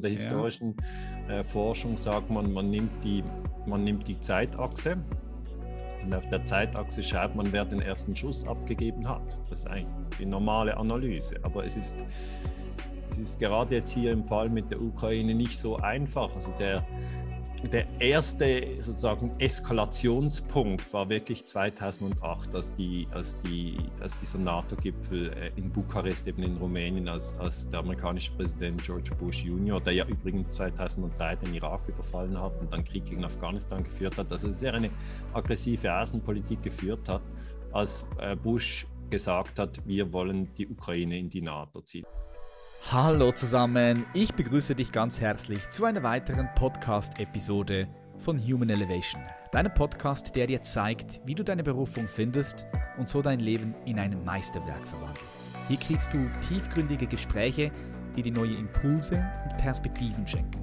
[0.00, 0.74] in der historischen
[1.28, 1.40] ja.
[1.40, 3.22] äh, Forschung sagt man, man nimmt, die,
[3.66, 4.96] man nimmt die Zeitachse
[6.02, 9.22] und auf der Zeitachse schaut man, wer den ersten Schuss abgegeben hat.
[9.50, 9.86] Das ist eigentlich
[10.18, 11.36] die normale Analyse.
[11.42, 11.96] Aber es ist,
[13.10, 16.34] es ist gerade jetzt hier im Fall mit der Ukraine nicht so einfach.
[16.34, 16.82] Also der,
[17.68, 25.50] der erste sozusagen Eskalationspunkt war wirklich 2008, als, die, als, die, als dieser NATO-Gipfel äh,
[25.56, 30.06] in Bukarest, eben in Rumänien, als, als der amerikanische Präsident George Bush Jr., der ja
[30.06, 34.74] übrigens 2003 den Irak überfallen hat und dann Krieg gegen Afghanistan geführt hat, also sehr
[34.74, 34.90] eine
[35.34, 37.22] aggressive Außenpolitik geführt hat,
[37.72, 42.06] als äh, Bush gesagt hat, wir wollen die Ukraine in die NATO ziehen.
[42.88, 47.86] Hallo zusammen, ich begrüße dich ganz herzlich zu einer weiteren Podcast-Episode
[48.18, 49.22] von Human Elevation.
[49.52, 52.66] Deinem Podcast, der dir zeigt, wie du deine Berufung findest
[52.98, 55.40] und so dein Leben in ein Meisterwerk verwandelst.
[55.68, 57.70] Hier kriegst du tiefgründige Gespräche,
[58.16, 60.60] die dir neue Impulse und Perspektiven schenken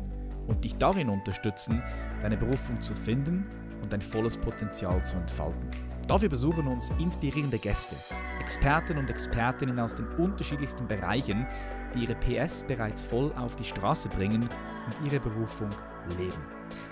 [0.47, 1.81] und dich darin unterstützen,
[2.19, 3.45] deine Berufung zu finden
[3.81, 5.69] und dein volles Potenzial zu entfalten.
[6.07, 7.95] Dafür besuchen uns inspirierende Gäste,
[8.39, 11.45] Experten und Expertinnen aus den unterschiedlichsten Bereichen,
[11.93, 14.43] die ihre PS bereits voll auf die Straße bringen
[14.87, 15.69] und ihre Berufung
[16.17, 16.41] leben.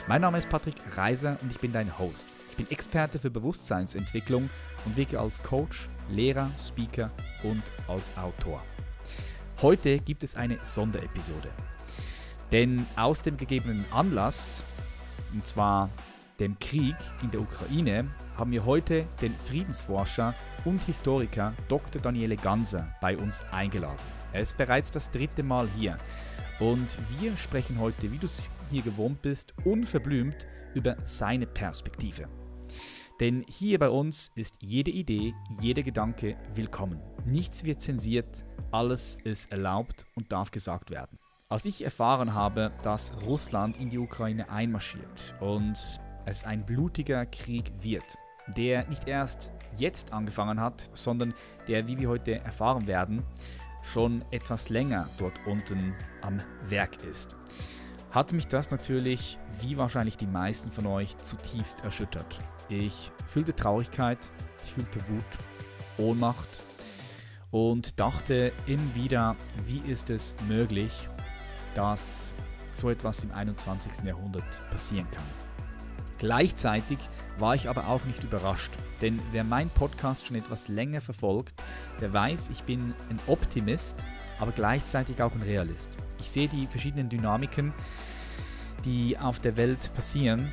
[0.07, 2.27] Mein Name ist Patrick Reiser und ich bin dein Host.
[2.51, 4.49] Ich bin Experte für Bewusstseinsentwicklung
[4.85, 7.11] und wirke als Coach, Lehrer, Speaker
[7.43, 8.63] und als Autor.
[9.61, 11.49] Heute gibt es eine Sonderepisode.
[12.51, 14.63] Denn aus dem gegebenen Anlass,
[15.33, 15.89] und zwar
[16.39, 18.05] dem Krieg in der Ukraine,
[18.37, 20.35] haben wir heute den Friedensforscher
[20.65, 22.01] und Historiker Dr.
[22.01, 24.14] Daniele Ganser bei uns eingeladen.
[24.35, 25.95] Er ist bereits das dritte Mal hier
[26.59, 32.27] und wir sprechen heute, wie du es hier gewohnt bist, unverblümt über seine Perspektive.
[33.21, 36.99] Denn hier bei uns ist jede Idee, jeder Gedanke willkommen.
[37.25, 41.17] Nichts wird zensiert, alles ist erlaubt und darf gesagt werden.
[41.47, 45.79] Als ich erfahren habe, dass Russland in die Ukraine einmarschiert und
[46.25, 48.17] es ein blutiger Krieg wird,
[48.57, 51.33] der nicht erst jetzt angefangen hat, sondern
[51.69, 53.23] der, wie wir heute erfahren werden,
[53.93, 57.35] schon etwas länger dort unten am Werk ist,
[58.11, 62.39] hat mich das natürlich, wie wahrscheinlich die meisten von euch, zutiefst erschüttert.
[62.69, 64.31] Ich fühlte Traurigkeit,
[64.63, 65.25] ich fühlte Wut,
[65.97, 66.61] Ohnmacht
[67.51, 69.35] und dachte immer wieder,
[69.65, 71.09] wie ist es möglich,
[71.73, 72.33] dass
[72.71, 74.03] so etwas im 21.
[74.03, 75.44] Jahrhundert passieren kann.
[76.17, 76.97] Gleichzeitig
[77.37, 78.71] war ich aber auch nicht überrascht,
[79.01, 81.61] denn wer meinen Podcast schon etwas länger verfolgt,
[81.99, 84.05] der weiß, ich bin ein Optimist,
[84.39, 85.97] aber gleichzeitig auch ein Realist.
[86.19, 87.73] Ich sehe die verschiedenen Dynamiken,
[88.85, 90.51] die auf der Welt passieren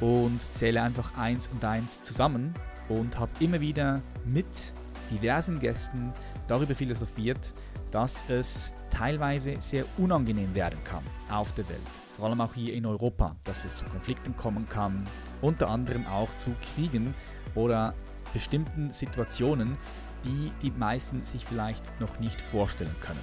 [0.00, 2.54] und zähle einfach eins und eins zusammen
[2.88, 4.72] und habe immer wieder mit
[5.10, 6.12] diversen Gästen
[6.48, 7.52] darüber philosophiert,
[7.90, 12.86] dass es teilweise sehr unangenehm werden kann auf der Welt vor allem auch hier in
[12.86, 15.04] Europa, dass es zu Konflikten kommen kann,
[15.40, 17.14] unter anderem auch zu Kriegen
[17.54, 17.94] oder
[18.32, 19.76] bestimmten Situationen,
[20.24, 23.20] die die meisten sich vielleicht noch nicht vorstellen können.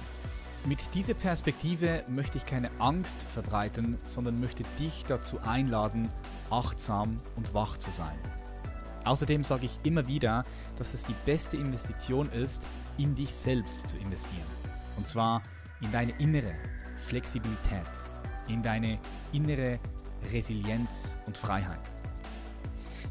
[0.66, 6.10] Mit dieser Perspektive möchte ich keine Angst verbreiten, sondern möchte dich dazu einladen,
[6.50, 8.18] achtsam und wach zu sein.
[9.06, 10.44] Außerdem sage ich immer wieder,
[10.76, 12.66] dass es die beste Investition ist,
[12.98, 14.46] in dich selbst zu investieren.
[14.98, 15.42] Und zwar
[15.80, 16.52] in deine innere
[16.98, 17.88] Flexibilität,
[18.52, 18.98] in deine
[19.32, 19.78] innere
[20.32, 21.80] Resilienz und Freiheit.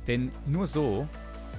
[0.07, 1.07] Denn nur so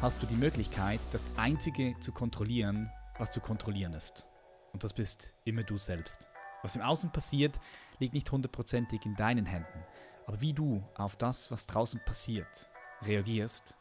[0.01, 4.27] hast du die Möglichkeit, das Einzige zu kontrollieren, was zu kontrollieren ist.
[4.73, 6.29] Und das bist immer du selbst.
[6.63, 7.61] Was im Außen passiert,
[7.99, 9.85] liegt nicht hundertprozentig in deinen Händen.
[10.27, 12.71] Aber wie du auf das, was draußen passiert,
[13.03, 13.79] reagierst,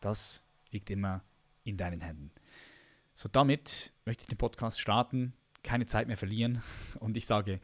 [0.00, 1.22] das liegt immer
[1.64, 2.32] in deinen Händen.
[3.14, 6.62] So, damit möchte ich den Podcast starten, keine Zeit mehr verlieren
[7.00, 7.60] und ich sage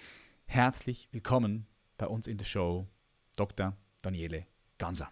[0.47, 1.67] herzlich willkommen
[1.99, 2.89] bei uns in der Show
[3.37, 3.77] Dr.
[4.01, 4.47] Daniele
[4.79, 5.11] Ganser.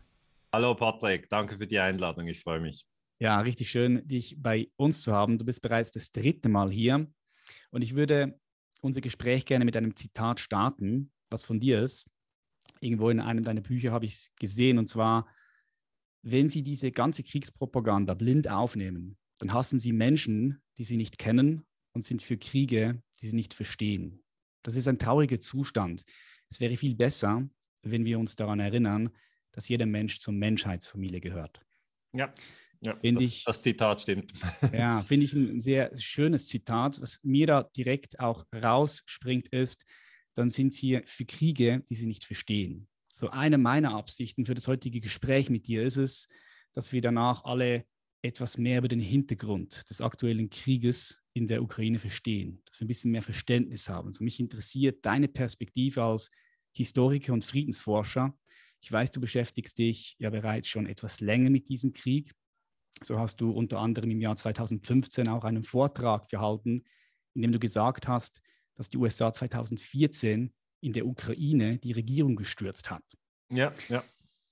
[0.52, 2.86] Hallo Patrick, danke für die Einladung, ich freue mich.
[3.18, 5.38] Ja, richtig schön, dich bei uns zu haben.
[5.38, 7.06] Du bist bereits das dritte Mal hier
[7.70, 8.38] und ich würde
[8.80, 12.10] unser Gespräch gerne mit einem Zitat starten, was von dir ist.
[12.80, 15.26] Irgendwo in einem deiner Bücher habe ich es gesehen und zwar,
[16.22, 21.66] wenn Sie diese ganze Kriegspropaganda blind aufnehmen, dann hassen Sie Menschen, die Sie nicht kennen
[21.92, 24.22] und sind für Kriege, die Sie nicht verstehen.
[24.62, 26.04] Das ist ein trauriger Zustand.
[26.48, 27.48] Es wäre viel besser,
[27.82, 29.10] wenn wir uns daran erinnern,
[29.52, 31.60] dass jeder Mensch zur Menschheitsfamilie gehört.
[32.12, 32.30] Ja,
[32.80, 34.32] ja das, ich, das Zitat stimmt.
[34.72, 37.00] Ja, finde ich ein sehr schönes Zitat.
[37.00, 39.84] Was mir da direkt auch rausspringt, ist,
[40.34, 42.88] dann sind sie für Kriege, die sie nicht verstehen.
[43.08, 46.28] So eine meiner Absichten für das heutige Gespräch mit dir ist es,
[46.74, 47.86] dass wir danach alle
[48.20, 52.88] etwas mehr über den Hintergrund des aktuellen Krieges in der Ukraine verstehen, dass wir ein
[52.88, 54.08] bisschen mehr Verständnis haben.
[54.08, 56.30] Also mich interessiert deine Perspektive als
[56.74, 58.34] Historiker und Friedensforscher.
[58.80, 62.32] Ich weiß, du beschäftigst dich ja bereits schon etwas länger mit diesem Krieg.
[63.02, 66.84] So hast du unter anderem im Jahr 2015 auch einen Vortrag gehalten,
[67.34, 68.40] in dem du gesagt hast,
[68.74, 73.04] dass die USA 2014 in der Ukraine die Regierung gestürzt hat.
[73.50, 74.02] Ja, ja.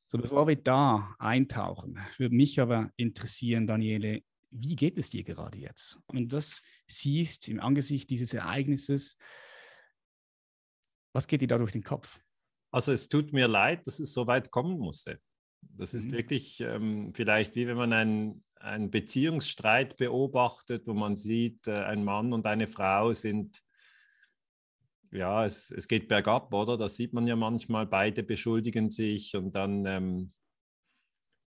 [0.04, 4.22] So, bevor wir da eintauchen, würde mich aber interessieren, Daniele,
[4.54, 5.98] wie geht es dir gerade jetzt?
[6.06, 9.18] Und das siehst im Angesicht dieses Ereignisses,
[11.12, 12.20] was geht dir da durch den Kopf?
[12.70, 15.20] Also es tut mir leid, dass es so weit kommen musste.
[15.60, 16.12] Das ist mhm.
[16.12, 22.04] wirklich ähm, vielleicht wie wenn man einen, einen Beziehungsstreit beobachtet, wo man sieht, äh, ein
[22.04, 23.62] Mann und eine Frau sind
[25.14, 26.76] ja, es, es geht bergab, oder?
[26.76, 30.32] Das sieht man ja manchmal, beide beschuldigen sich und dann, ähm,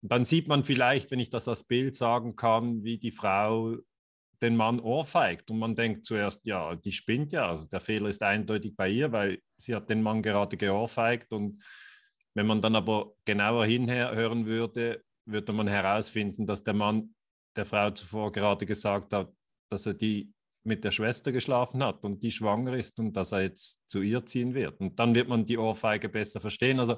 [0.02, 3.76] dann sieht man vielleicht, wenn ich das als Bild sagen kann, wie die Frau
[4.43, 8.22] den Mann ohrfeigt und man denkt zuerst, ja, die spinnt ja, also der Fehler ist
[8.22, 11.62] eindeutig bei ihr, weil sie hat den Mann gerade geohrfeigt und
[12.34, 17.14] wenn man dann aber genauer hinhören würde, würde man herausfinden, dass der Mann
[17.55, 19.32] der Frau zuvor gerade gesagt hat,
[19.69, 20.32] dass er die
[20.64, 24.25] mit der Schwester geschlafen hat und die schwanger ist und dass er jetzt zu ihr
[24.25, 24.81] ziehen wird.
[24.81, 26.78] Und dann wird man die Ohrfeige besser verstehen.
[26.78, 26.96] Also,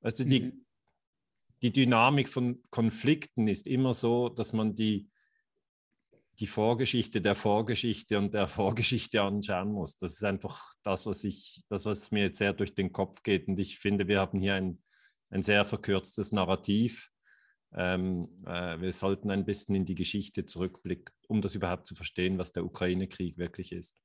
[0.00, 0.66] weißt du, die, mhm.
[1.62, 5.10] Die Dynamik von Konflikten ist immer so, dass man die,
[6.38, 9.96] die Vorgeschichte der Vorgeschichte und der Vorgeschichte anschauen muss.
[9.96, 13.48] Das ist einfach das, was ich, das, was mir jetzt sehr durch den Kopf geht.
[13.48, 14.82] Und ich finde, wir haben hier ein,
[15.30, 17.10] ein sehr verkürztes Narrativ
[17.72, 22.38] ähm, äh, wir sollten ein bisschen in die Geschichte zurückblicken, um das überhaupt zu verstehen,
[22.38, 23.96] was der Ukraine-Krieg wirklich ist.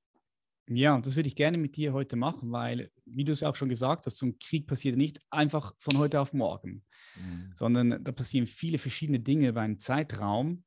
[0.68, 3.70] Ja, das würde ich gerne mit dir heute machen, weil, wie du es auch schon
[3.70, 6.84] gesagt hast, so ein Krieg passiert nicht einfach von heute auf morgen,
[7.18, 7.52] mhm.
[7.54, 10.64] sondern da passieren viele verschiedene Dinge über einen Zeitraum.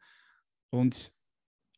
[0.71, 1.13] Und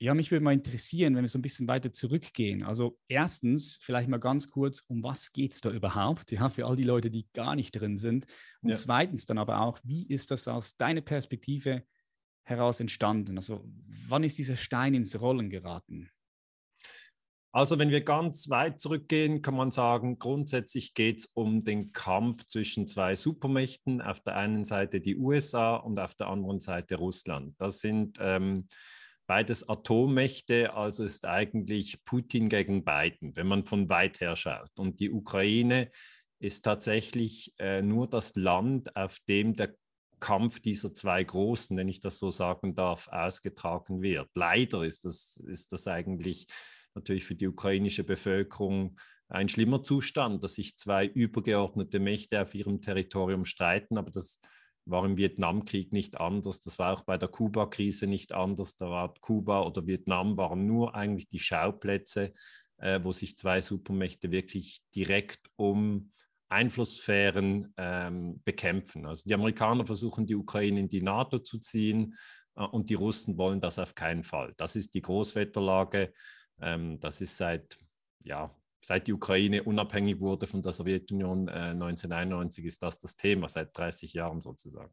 [0.00, 2.62] ja, mich würde mal interessieren, wenn wir so ein bisschen weiter zurückgehen.
[2.62, 6.30] Also erstens, vielleicht mal ganz kurz, um was geht es da überhaupt?
[6.32, 8.26] Ja, für all die Leute, die gar nicht drin sind.
[8.62, 8.76] Und ja.
[8.76, 11.84] zweitens dann aber auch, wie ist das aus deiner Perspektive
[12.44, 13.36] heraus entstanden?
[13.36, 13.62] Also
[14.08, 16.10] wann ist dieser Stein ins Rollen geraten?
[17.52, 22.44] Also wenn wir ganz weit zurückgehen, kann man sagen, grundsätzlich geht es um den Kampf
[22.44, 24.00] zwischen zwei Supermächten.
[24.00, 27.54] Auf der einen Seite die USA und auf der anderen Seite Russland.
[27.58, 28.18] Das sind...
[28.20, 28.68] Ähm,
[29.30, 34.76] beides Atommächte, also ist eigentlich Putin gegen Biden, wenn man von weit her schaut.
[34.76, 35.88] Und die Ukraine
[36.40, 39.72] ist tatsächlich äh, nur das Land, auf dem der
[40.18, 44.28] Kampf dieser zwei Großen, wenn ich das so sagen darf, ausgetragen wird.
[44.34, 46.48] Leider ist das, ist das eigentlich
[46.94, 48.96] natürlich für die ukrainische Bevölkerung
[49.28, 54.40] ein schlimmer Zustand, dass sich zwei übergeordnete Mächte auf ihrem Territorium streiten, aber das
[54.86, 58.76] war im Vietnamkrieg nicht anders, das war auch bei der Kuba-Krise nicht anders.
[58.76, 62.32] Da war Kuba oder Vietnam waren nur eigentlich die Schauplätze,
[62.78, 66.10] äh, wo sich zwei Supermächte wirklich direkt um
[66.48, 69.06] Einflusssphären ähm, bekämpfen.
[69.06, 72.16] Also die Amerikaner versuchen, die Ukraine in die NATO zu ziehen
[72.56, 74.54] äh, und die Russen wollen das auf keinen Fall.
[74.56, 76.12] Das ist die Großwetterlage.
[76.62, 77.78] Ähm, das ist seit
[78.22, 83.48] ja, seit die Ukraine unabhängig wurde von der Sowjetunion äh, 1991, ist das das Thema,
[83.48, 84.92] seit 30 Jahren sozusagen.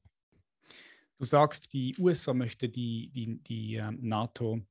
[1.18, 4.62] Du sagst, die USA möchte die, die, die äh, NATO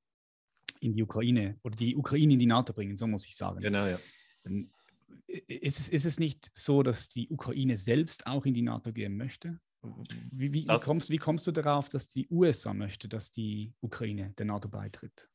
[0.81, 3.61] in die Ukraine oder die Ukraine in die NATO bringen, so muss ich sagen.
[3.61, 3.99] Genau, ja.
[4.45, 4.71] Ähm,
[5.27, 9.17] ist es, ist es nicht so, dass die Ukraine selbst auch in die NATO gehen
[9.17, 9.59] möchte?
[10.31, 14.35] Wie, wie, wie, kommst, wie kommst du darauf, dass die USA möchte, dass die Ukraine
[14.37, 15.29] der NATO beitritt?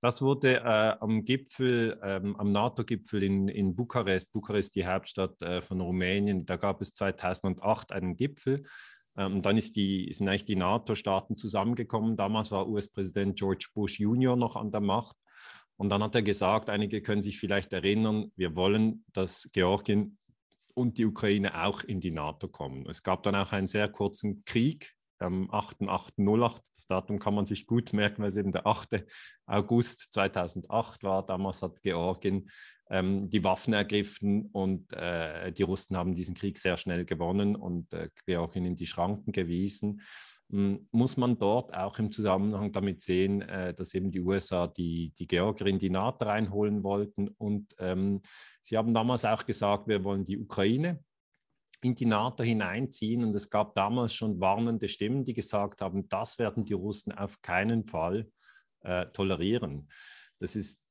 [0.00, 5.60] Das wurde äh, am Gipfel, ähm, am NATO-Gipfel in, in Bukarest, Bukarest die Hauptstadt äh,
[5.60, 8.62] von Rumänien, da gab es 2008 einen Gipfel.
[9.16, 12.16] Ähm, dann ist die, sind eigentlich die NATO-Staaten zusammengekommen.
[12.16, 14.36] Damals war US-Präsident George Bush Jr.
[14.36, 15.16] noch an der Macht.
[15.76, 20.18] Und dann hat er gesagt, einige können sich vielleicht erinnern, wir wollen, dass Georgien
[20.74, 22.86] und die Ukraine auch in die NATO kommen.
[22.88, 26.60] Es gab dann auch einen sehr kurzen Krieg am 8.8.08.
[26.74, 29.04] Das Datum kann man sich gut merken, weil es eben der 8.
[29.46, 31.24] August 2008 war.
[31.24, 32.48] Damals hat Georgien
[32.90, 37.92] ähm, die Waffen ergriffen und äh, die Russen haben diesen Krieg sehr schnell gewonnen und
[37.92, 40.00] äh, Georgien in die Schranken gewiesen.
[40.50, 45.12] Ähm, muss man dort auch im Zusammenhang damit sehen, äh, dass eben die USA die,
[45.18, 48.22] die Georgier in die NATO reinholen wollten und ähm,
[48.60, 51.02] sie haben damals auch gesagt, wir wollen die Ukraine
[51.82, 53.24] in die NATO hineinziehen.
[53.24, 57.40] Und es gab damals schon warnende Stimmen, die gesagt haben, das werden die Russen auf
[57.42, 58.30] keinen Fall
[58.80, 59.88] äh, tolerieren.
[60.38, 60.84] Das ist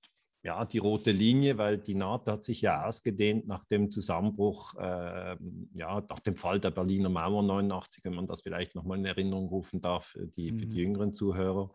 [0.43, 5.35] ja, die rote Linie, weil die NATO hat sich ja ausgedehnt nach dem Zusammenbruch, äh,
[5.73, 9.47] ja, nach dem Fall der Berliner Mauer 89, wenn man das vielleicht nochmal in Erinnerung
[9.47, 10.57] rufen darf für die, mhm.
[10.57, 11.69] für die jüngeren Zuhörer.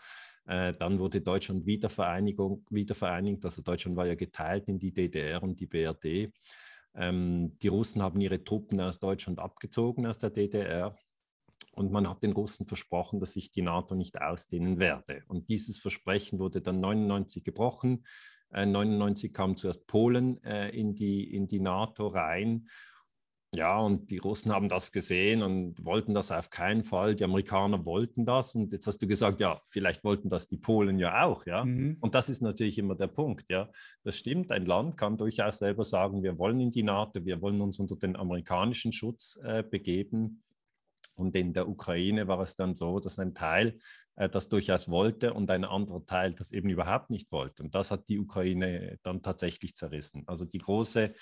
[0.47, 5.43] Äh, dann wurde Deutschland wieder, wieder vereinigt, also Deutschland war ja geteilt in die DDR
[5.43, 6.33] und die BRD.
[6.95, 10.97] Ähm, die Russen haben ihre Truppen aus Deutschland abgezogen, aus der DDR.
[11.75, 15.23] Und man hat den Russen versprochen, dass sich die NATO nicht ausdehnen werde.
[15.27, 18.05] Und dieses Versprechen wurde dann 1999 gebrochen.
[18.51, 22.67] 1999 äh, kam zuerst Polen äh, in, die, in die NATO rein.
[23.55, 27.15] Ja, und die Russen haben das gesehen und wollten das auf keinen Fall.
[27.15, 28.55] Die Amerikaner wollten das.
[28.55, 31.63] Und jetzt hast du gesagt, ja, vielleicht wollten das die Polen ja auch, ja.
[31.63, 31.99] Mhm.
[32.01, 33.69] Und das ist natürlich immer der Punkt, ja.
[34.05, 37.61] Das stimmt, ein Land kann durchaus selber sagen, wir wollen in die NATO, wir wollen
[37.61, 40.43] uns unter den amerikanischen Schutz äh, begeben.
[41.15, 43.79] Und in der Ukraine war es dann so, dass ein Teil
[44.17, 47.63] äh, das durchaus wollte und ein anderer Teil das eben überhaupt nicht wollte.
[47.63, 50.23] Und das hat die Ukraine dann tatsächlich zerrissen.
[50.27, 51.13] Also die große,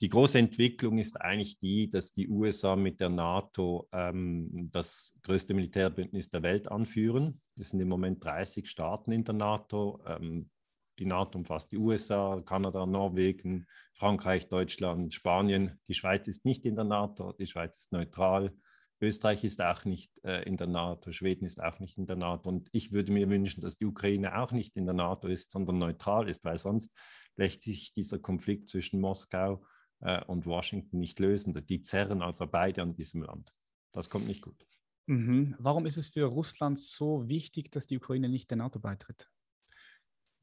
[0.00, 5.54] die große Entwicklung ist eigentlich die, dass die USA mit der NATO ähm, das größte
[5.54, 7.40] Militärbündnis der Welt anführen.
[7.58, 9.98] Es sind im Moment 30 Staaten in der NATO.
[10.06, 10.50] Ähm,
[10.98, 15.78] die NATO umfasst die USA, Kanada, Norwegen, Frankreich, Deutschland, Spanien.
[15.88, 18.52] Die Schweiz ist nicht in der NATO, die Schweiz ist neutral.
[19.00, 22.48] Österreich ist auch nicht äh, in der NATO, Schweden ist auch nicht in der NATO.
[22.48, 25.78] Und ich würde mir wünschen, dass die Ukraine auch nicht in der NATO ist, sondern
[25.78, 26.94] neutral ist, weil sonst
[27.36, 29.62] lässt sich dieser Konflikt zwischen Moskau
[30.00, 31.52] äh, und Washington nicht lösen.
[31.68, 33.52] Die zerren also beide an diesem Land.
[33.92, 34.66] Das kommt nicht gut.
[35.06, 35.54] Mhm.
[35.58, 39.30] Warum ist es für Russland so wichtig, dass die Ukraine nicht der NATO beitritt?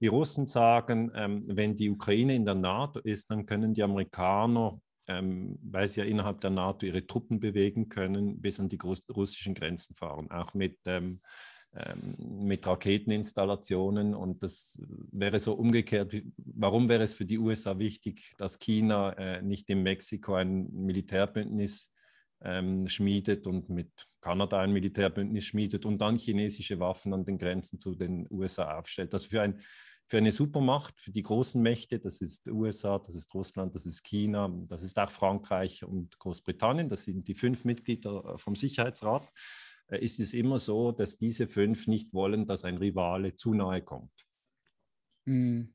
[0.01, 4.81] Die Russen sagen, ähm, wenn die Ukraine in der NATO ist, dann können die Amerikaner
[5.07, 8.79] ähm, weil sie ja innerhalb der NATO ihre Truppen bewegen können, bis an die
[9.09, 11.21] russischen Grenzen fahren, auch mit, ähm,
[12.17, 14.13] mit Raketeninstallationen.
[14.13, 16.15] Und das wäre so umgekehrt.
[16.37, 21.91] Warum wäre es für die USA wichtig, dass China äh, nicht in Mexiko ein Militärbündnis
[22.41, 27.79] ähm, schmiedet und mit Kanada ein Militärbündnis schmiedet und dann chinesische Waffen an den Grenzen
[27.79, 29.13] zu den USA aufstellt?
[29.13, 29.59] Das für ein
[30.05, 34.03] für eine Supermacht, für die großen Mächte, das ist USA, das ist Russland, das ist
[34.03, 39.31] China, das ist auch Frankreich und Großbritannien, das sind die fünf Mitglieder vom Sicherheitsrat,
[40.01, 44.11] ist es immer so, dass diese fünf nicht wollen, dass ein Rivale zu nahe kommt.
[45.27, 45.73] Hm.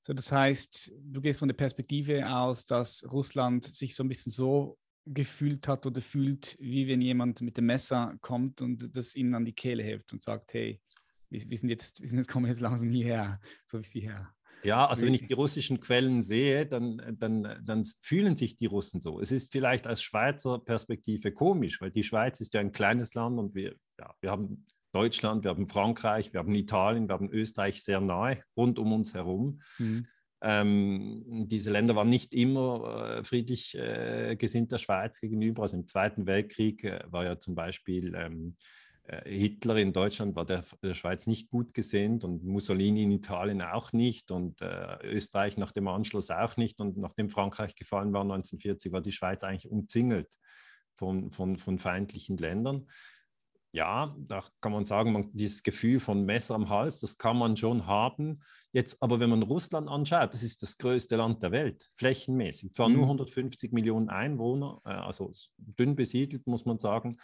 [0.00, 4.30] So, das heißt, du gehst von der Perspektive aus, dass Russland sich so ein bisschen
[4.30, 9.34] so gefühlt hat oder fühlt, wie wenn jemand mit dem Messer kommt und das ihnen
[9.34, 10.80] an die Kehle hebt und sagt, hey,
[11.28, 14.35] wir, wir, sind jetzt, wir sind jetzt, kommen jetzt langsam hierher, so wie sie her.
[14.64, 19.00] Ja, also wenn ich die russischen Quellen sehe, dann, dann, dann fühlen sich die Russen
[19.00, 19.20] so.
[19.20, 23.38] Es ist vielleicht aus Schweizer Perspektive komisch, weil die Schweiz ist ja ein kleines Land
[23.38, 27.82] und wir, ja, wir haben Deutschland, wir haben Frankreich, wir haben Italien, wir haben Österreich
[27.82, 29.60] sehr nahe, rund um uns herum.
[29.78, 30.06] Mhm.
[30.42, 35.62] Ähm, diese Länder waren nicht immer äh, friedlich äh, gesinnt der Schweiz gegenüber.
[35.62, 38.85] Also im Zweiten Weltkrieg äh, war ja zum Beispiel ähm, äh,
[39.24, 43.92] Hitler in Deutschland war der, der, Schweiz nicht gut gesinnt und Mussolini in Italien auch
[43.92, 46.80] nicht und äh, Österreich nach dem Anschluss auch nicht.
[46.80, 50.34] Und nachdem Frankreich gefallen war 1940, war die Schweiz eigentlich umzingelt
[50.94, 52.88] von, von, von feindlichen Ländern.
[53.72, 57.56] Ja, da kann man sagen, man, dieses Gefühl von Messer am Hals, das kann man
[57.56, 58.40] schon haben.
[58.72, 62.72] Jetzt aber, wenn man Russland anschaut, das ist das größte Land der Welt, flächenmäßig.
[62.72, 62.94] Zwar mhm.
[62.94, 67.18] nur 150 Millionen Einwohner, äh, also dünn besiedelt, muss man sagen,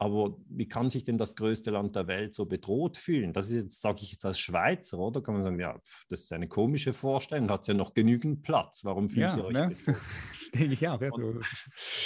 [0.00, 3.32] aber wie kann sich denn das größte Land der Welt so bedroht fühlen?
[3.32, 5.20] Das ist jetzt, sage ich jetzt als Schweizer, oder?
[5.20, 5.76] Kann man sagen, ja,
[6.08, 8.84] das ist eine komische Vorstellung, hat ja noch genügend Platz.
[8.84, 9.74] Warum fühlt ja, ihr euch ne?
[10.54, 11.00] Denke ich auch.
[11.00, 11.22] Ja, so.
[11.22, 11.44] und,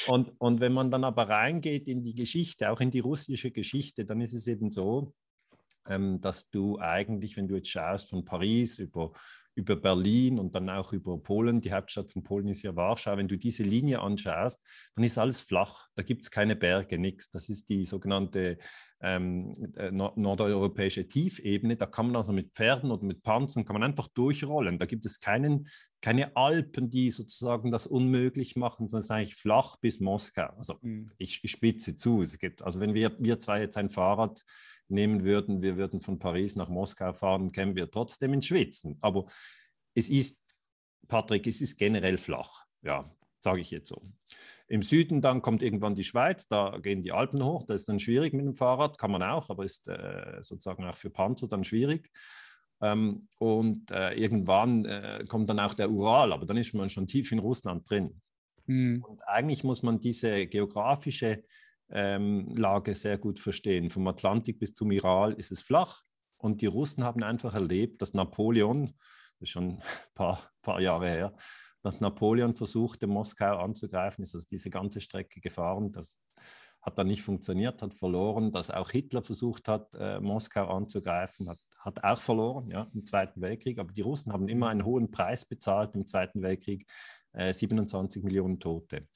[0.09, 4.07] und, und wenn man dann aber reingeht in die Geschichte, auch in die russische Geschichte,
[4.07, 5.13] dann ist es eben so,
[5.89, 9.13] ähm, dass du eigentlich, wenn du jetzt schaust von Paris über
[9.55, 11.61] über Berlin und dann auch über Polen.
[11.61, 13.17] Die Hauptstadt von Polen ist ja Warschau.
[13.17, 14.63] Wenn du diese Linie anschaust,
[14.95, 15.89] dann ist alles flach.
[15.95, 17.31] Da gibt es keine Berge, nichts.
[17.31, 18.59] Das ist die sogenannte
[19.01, 21.77] ähm, äh, nordeuropäische Tiefebene.
[21.77, 24.79] Da kann man also mit Pferden oder mit Panzern kann man einfach durchrollen.
[24.79, 25.69] Da gibt es keinen,
[26.01, 30.49] keine Alpen, die sozusagen das unmöglich machen, sondern es ist eigentlich flach bis Moskau.
[30.57, 31.11] Also mhm.
[31.19, 32.23] ich, ich spitze zu.
[32.23, 34.43] Es gibt, also wenn wir, wir zwei jetzt ein Fahrrad
[34.89, 38.99] nehmen würden, wir würden von Paris nach Moskau fahren, kämen wir trotzdem in Schwitzen.
[39.01, 39.27] Aber
[39.95, 40.41] es ist,
[41.09, 42.65] Patrick, es ist generell flach.
[42.83, 44.03] Ja, sage ich jetzt so.
[44.69, 47.99] Im Süden dann kommt irgendwann die Schweiz, da gehen die Alpen hoch, das ist dann
[47.99, 51.65] schwierig mit dem Fahrrad, kann man auch, aber ist äh, sozusagen auch für Panzer dann
[51.65, 52.11] schwierig.
[52.81, 57.07] Ähm, und äh, irgendwann äh, kommt dann auch der Ural, aber dann ist man schon
[57.07, 58.21] tief in Russland drin.
[58.67, 59.05] Mhm.
[59.05, 61.45] Und eigentlich muss man diese geografische
[61.93, 63.91] ähm, Lage sehr gut verstehen.
[63.91, 66.03] Vom Atlantik bis zum Iral ist es flach
[66.39, 68.95] und die Russen haben einfach erlebt, dass Napoleon
[69.43, 69.83] das ist schon ein
[70.15, 71.35] paar, paar Jahre her,
[71.83, 75.91] dass Napoleon versuchte, Moskau anzugreifen, ist also diese ganze Strecke gefahren.
[75.93, 76.21] Das
[76.81, 78.53] hat dann nicht funktioniert, hat verloren.
[78.53, 83.41] Dass auch Hitler versucht hat, äh, Moskau anzugreifen, hat, hat auch verloren ja, im Zweiten
[83.41, 83.81] Weltkrieg.
[83.81, 86.87] Aber die Russen haben immer einen hohen Preis bezahlt im Zweiten Weltkrieg,
[87.33, 89.09] äh, 27 Millionen Tote.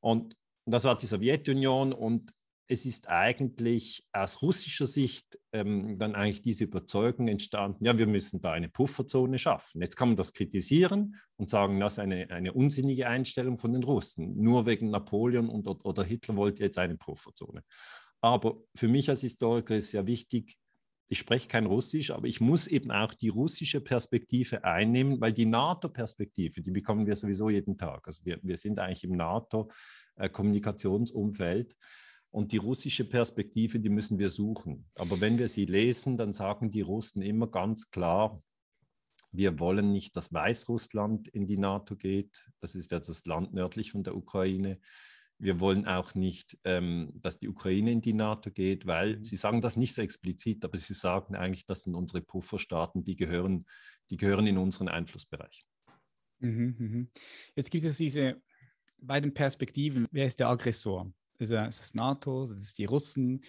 [0.00, 2.32] Und das war die Sowjetunion und
[2.68, 8.40] es ist eigentlich aus russischer Sicht ähm, dann eigentlich diese Überzeugung entstanden, ja, wir müssen
[8.40, 9.82] da eine Pufferzone schaffen.
[9.82, 13.82] Jetzt kann man das kritisieren und sagen, das ist eine, eine unsinnige Einstellung von den
[13.82, 14.40] Russen.
[14.40, 17.62] Nur wegen Napoleon und, oder Hitler wollte jetzt eine Pufferzone.
[18.22, 20.56] Aber für mich als Historiker ist ja wichtig,
[21.08, 25.44] ich spreche kein Russisch, aber ich muss eben auch die russische Perspektive einnehmen, weil die
[25.44, 28.06] NATO-Perspektive, die bekommen wir sowieso jeden Tag.
[28.06, 29.76] Also wir, wir sind eigentlich im NATO-Kommunikationsumfeld.
[30.16, 30.28] Äh,
[32.30, 34.86] und die russische Perspektive, die müssen wir suchen.
[34.94, 38.42] Aber wenn wir sie lesen, dann sagen die Russen immer ganz klar,
[39.32, 42.50] wir wollen nicht, dass Weißrussland in die NATO geht.
[42.60, 44.78] Das ist ja das Land nördlich von der Ukraine.
[45.38, 49.24] Wir wollen auch nicht, ähm, dass die Ukraine in die NATO geht, weil mhm.
[49.24, 53.16] sie sagen das nicht so explizit, aber sie sagen eigentlich, das sind unsere Pufferstaaten, die
[53.16, 53.66] gehören,
[54.10, 55.66] die gehören in unseren Einflussbereich.
[56.38, 57.08] Mhm, mhm.
[57.56, 58.40] Jetzt gibt es diese
[59.02, 60.06] beiden Perspektiven.
[60.10, 61.12] Wer ist der Aggressor?
[61.38, 63.42] ist NATO, das ist die Russen.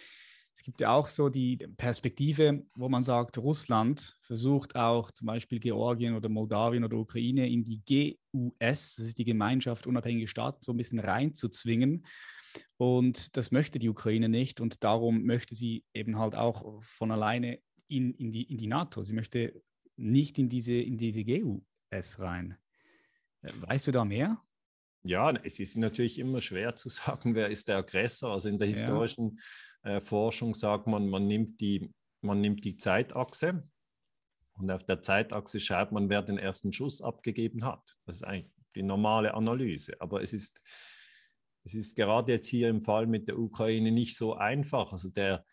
[0.55, 5.59] Es gibt ja auch so die Perspektive, wo man sagt, Russland versucht auch zum Beispiel
[5.59, 10.71] Georgien oder Moldawien oder Ukraine in die GUS, das ist die Gemeinschaft unabhängige Staaten, so
[10.71, 12.05] ein bisschen reinzuzwingen.
[12.77, 17.59] Und das möchte die Ukraine nicht und darum möchte sie eben halt auch von alleine
[17.87, 19.01] in, in, die, in die NATO.
[19.01, 19.59] Sie möchte
[19.95, 22.57] nicht in diese, in diese GUS rein.
[23.41, 24.39] Weißt du da mehr?
[25.05, 28.31] Ja, es ist natürlich immer schwer zu sagen, wer ist der Aggressor.
[28.31, 29.39] Also in der historischen
[29.83, 29.97] ja.
[29.97, 31.91] äh, Forschung sagt man, man nimmt, die,
[32.21, 33.67] man nimmt die Zeitachse
[34.55, 37.81] und auf der Zeitachse schaut man, wer den ersten Schuss abgegeben hat.
[38.05, 39.99] Das ist eigentlich die normale Analyse.
[39.99, 40.61] Aber es ist,
[41.63, 44.91] es ist gerade jetzt hier im Fall mit der Ukraine nicht so einfach.
[44.91, 45.45] Also der,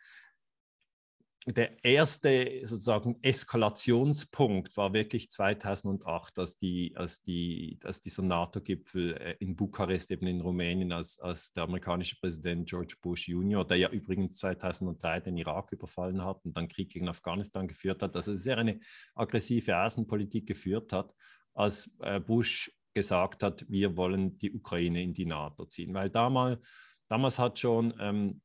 [1.47, 9.37] der erste sozusagen Eskalationspunkt war wirklich 2008, als, die, als, die, als dieser NATO-Gipfel äh,
[9.41, 13.89] in Bukarest, eben in Rumänien, als, als der amerikanische Präsident George Bush Jr., der ja
[13.89, 18.59] übrigens 2003 den Irak überfallen hat und dann Krieg gegen Afghanistan geführt hat, also sehr
[18.59, 18.79] eine
[19.15, 21.15] aggressive Außenpolitik geführt hat,
[21.55, 25.95] als äh, Bush gesagt hat, wir wollen die Ukraine in die NATO ziehen.
[25.95, 26.69] Weil damals,
[27.09, 28.43] damals hat schon ähm,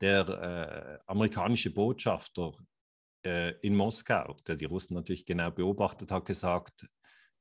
[0.00, 2.52] der äh, amerikanische Botschafter
[3.24, 6.86] äh, in Moskau, der die Russen natürlich genau beobachtet hat, gesagt,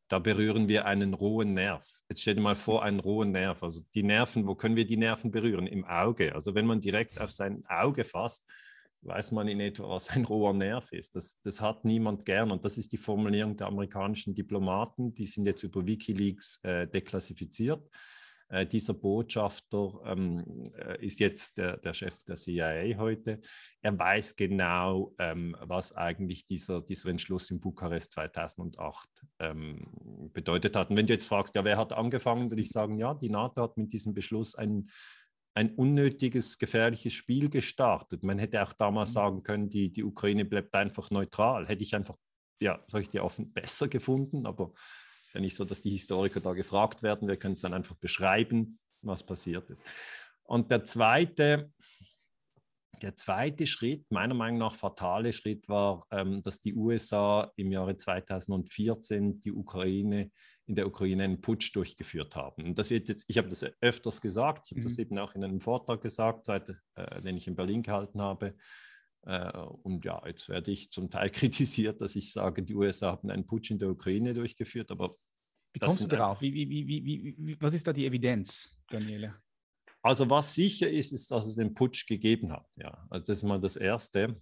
[0.08, 1.86] da berühren wir einen rohen Nerv.
[2.10, 3.62] Jetzt stell dir mal vor, einen rohen Nerv.
[3.62, 5.68] Also die Nerven, wo können wir die Nerven berühren?
[5.68, 6.34] Im Auge.
[6.34, 8.50] Also wenn man direkt auf sein Auge fasst,
[9.02, 11.16] weiß man in etwa, was ein roher Nerv ist.
[11.16, 12.52] Das, das hat niemand gern.
[12.52, 15.14] Und das ist die Formulierung der amerikanischen Diplomaten.
[15.14, 17.82] Die sind jetzt über Wikileaks äh, deklassifiziert.
[18.50, 23.42] Äh, dieser Botschafter ähm, äh, ist jetzt der, der, Chef der CIA heute.
[23.82, 30.90] Er weiß genau, ähm, was eigentlich dieser, dieser Entschluss in Bukarest 2008 ähm, bedeutet hat.
[30.90, 33.64] Und wenn du jetzt fragst, ja, wer hat angefangen, würde ich sagen, ja, die NATO
[33.64, 34.90] hat mit diesem Beschluss ein,
[35.54, 38.24] ein unnötiges, gefährliches Spiel gestartet.
[38.24, 39.14] Man hätte auch damals mhm.
[39.14, 41.68] sagen können, die, die Ukraine bleibt einfach neutral.
[41.68, 42.16] Hätte ich einfach,
[42.62, 44.72] ja, sag ich dir offen, besser gefunden, aber
[45.28, 47.28] ist ja nicht so, dass die Historiker da gefragt werden.
[47.28, 49.82] Wir können es dann einfach beschreiben, was passiert ist.
[50.44, 51.72] Und der zweite,
[53.02, 57.98] der zweite Schritt, meiner Meinung nach fatale Schritt, war, ähm, dass die USA im Jahre
[57.98, 60.32] 2014 die Ukraine
[60.68, 62.66] in der Ukraine einen Putsch durchgeführt haben.
[62.66, 64.84] Und das wird jetzt, ich habe das öfters gesagt, ich habe mhm.
[64.84, 68.54] das eben auch in einem Vortrag gesagt, seit, äh, den ich in Berlin gehalten habe.
[69.28, 69.52] Äh,
[69.84, 73.46] und ja, jetzt werde ich zum Teil kritisiert, dass ich sage, die USA haben einen
[73.46, 75.16] Putsch in der Ukraine durchgeführt, aber.
[75.74, 76.42] Wie kommst du darauf?
[76.42, 79.36] Wie, wie, wie, wie, was ist da die Evidenz, Daniele?
[80.02, 82.66] Also, was sicher ist, ist, dass es den Putsch gegeben hat.
[82.78, 84.42] Ja, also das ist mal das Erste.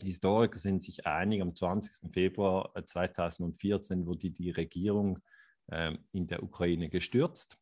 [0.00, 2.12] Die Historiker sind sich einig, am 20.
[2.12, 5.18] Februar 2014 wurde die Regierung
[5.66, 7.58] äh, in der Ukraine gestürzt.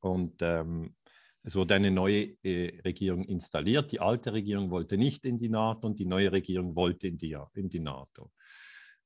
[0.00, 0.96] Und ähm,
[1.46, 3.92] es wurde eine neue äh, Regierung installiert.
[3.92, 7.36] Die alte Regierung wollte nicht in die NATO und die neue Regierung wollte in die,
[7.54, 8.32] in die NATO.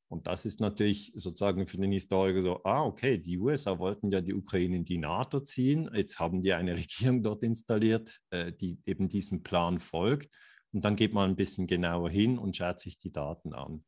[0.09, 4.23] Und das ist natürlich sozusagen für den Historiker so, ah, okay, die USA wollten ja
[4.23, 5.91] die Ukraine in die NATO ziehen.
[5.95, 10.35] Jetzt haben die eine Regierung dort installiert, äh, die eben diesem Plan folgt.
[10.73, 13.85] Und dann geht man ein bisschen genauer hin und schaut sich die Daten an.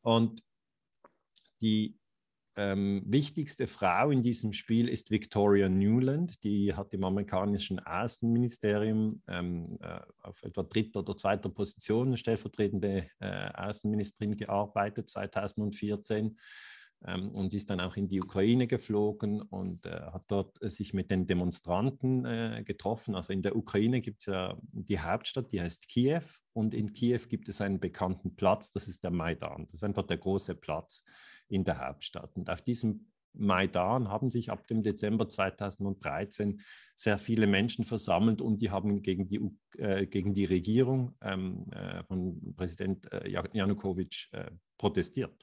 [0.00, 0.44] Und
[1.60, 1.98] die
[2.56, 6.42] ähm, wichtigste Frau in diesem Spiel ist Victoria Newland.
[6.44, 13.50] Die hat im amerikanischen Außenministerium ähm, äh, auf etwa dritter oder zweiter Position stellvertretende äh,
[13.54, 16.36] Außenministerin gearbeitet 2014
[17.06, 21.10] ähm, und ist dann auch in die Ukraine geflogen und äh, hat dort sich mit
[21.10, 23.14] den Demonstranten äh, getroffen.
[23.14, 27.20] Also in der Ukraine gibt es ja die Hauptstadt, die heißt Kiew und in Kiew
[27.28, 29.66] gibt es einen bekannten Platz, das ist der Maidan.
[29.66, 31.04] Das ist einfach der große Platz
[31.54, 32.36] in der Hauptstadt.
[32.36, 36.60] Und auf diesem Maidan haben sich ab dem Dezember 2013
[36.94, 39.40] sehr viele Menschen versammelt und die haben gegen die,
[39.78, 45.34] äh, gegen die Regierung ähm, äh, von Präsident äh, Janukowitsch äh, protestiert.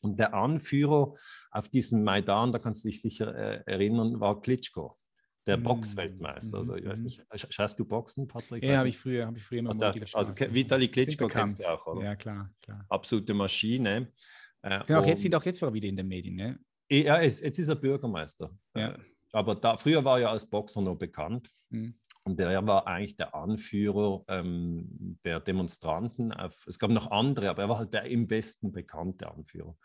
[0.00, 1.14] Und der Anführer
[1.50, 4.98] auf diesem Maidan, da kannst du dich sicher äh, erinnern, war Klitschko,
[5.46, 5.62] der mhm.
[5.62, 6.58] Boxweltmeister.
[6.58, 7.04] Also ich weiß mhm.
[7.04, 8.62] nicht, schaust du Boxen, Patrick?
[8.62, 11.86] Ja, habe ich früher, habe ich früher noch also, also Vitali Klitschko kennst du auch,
[11.86, 12.04] oder?
[12.04, 12.84] Ja, klar, klar.
[12.88, 14.12] Absolute Maschine.
[14.64, 16.58] Äh, sind, auch jetzt, sind auch jetzt wieder in den Medien, ne?
[16.90, 18.50] Ja, jetzt, jetzt ist er Bürgermeister.
[18.74, 18.92] Ja.
[18.92, 18.98] Äh,
[19.32, 21.50] aber da, früher war er als Boxer noch bekannt.
[21.70, 21.98] Mhm.
[22.22, 26.32] Und der war eigentlich der Anführer ähm, der Demonstranten.
[26.32, 29.76] Auf, es gab noch andere, aber er war halt der im Westen bekannte Anführer,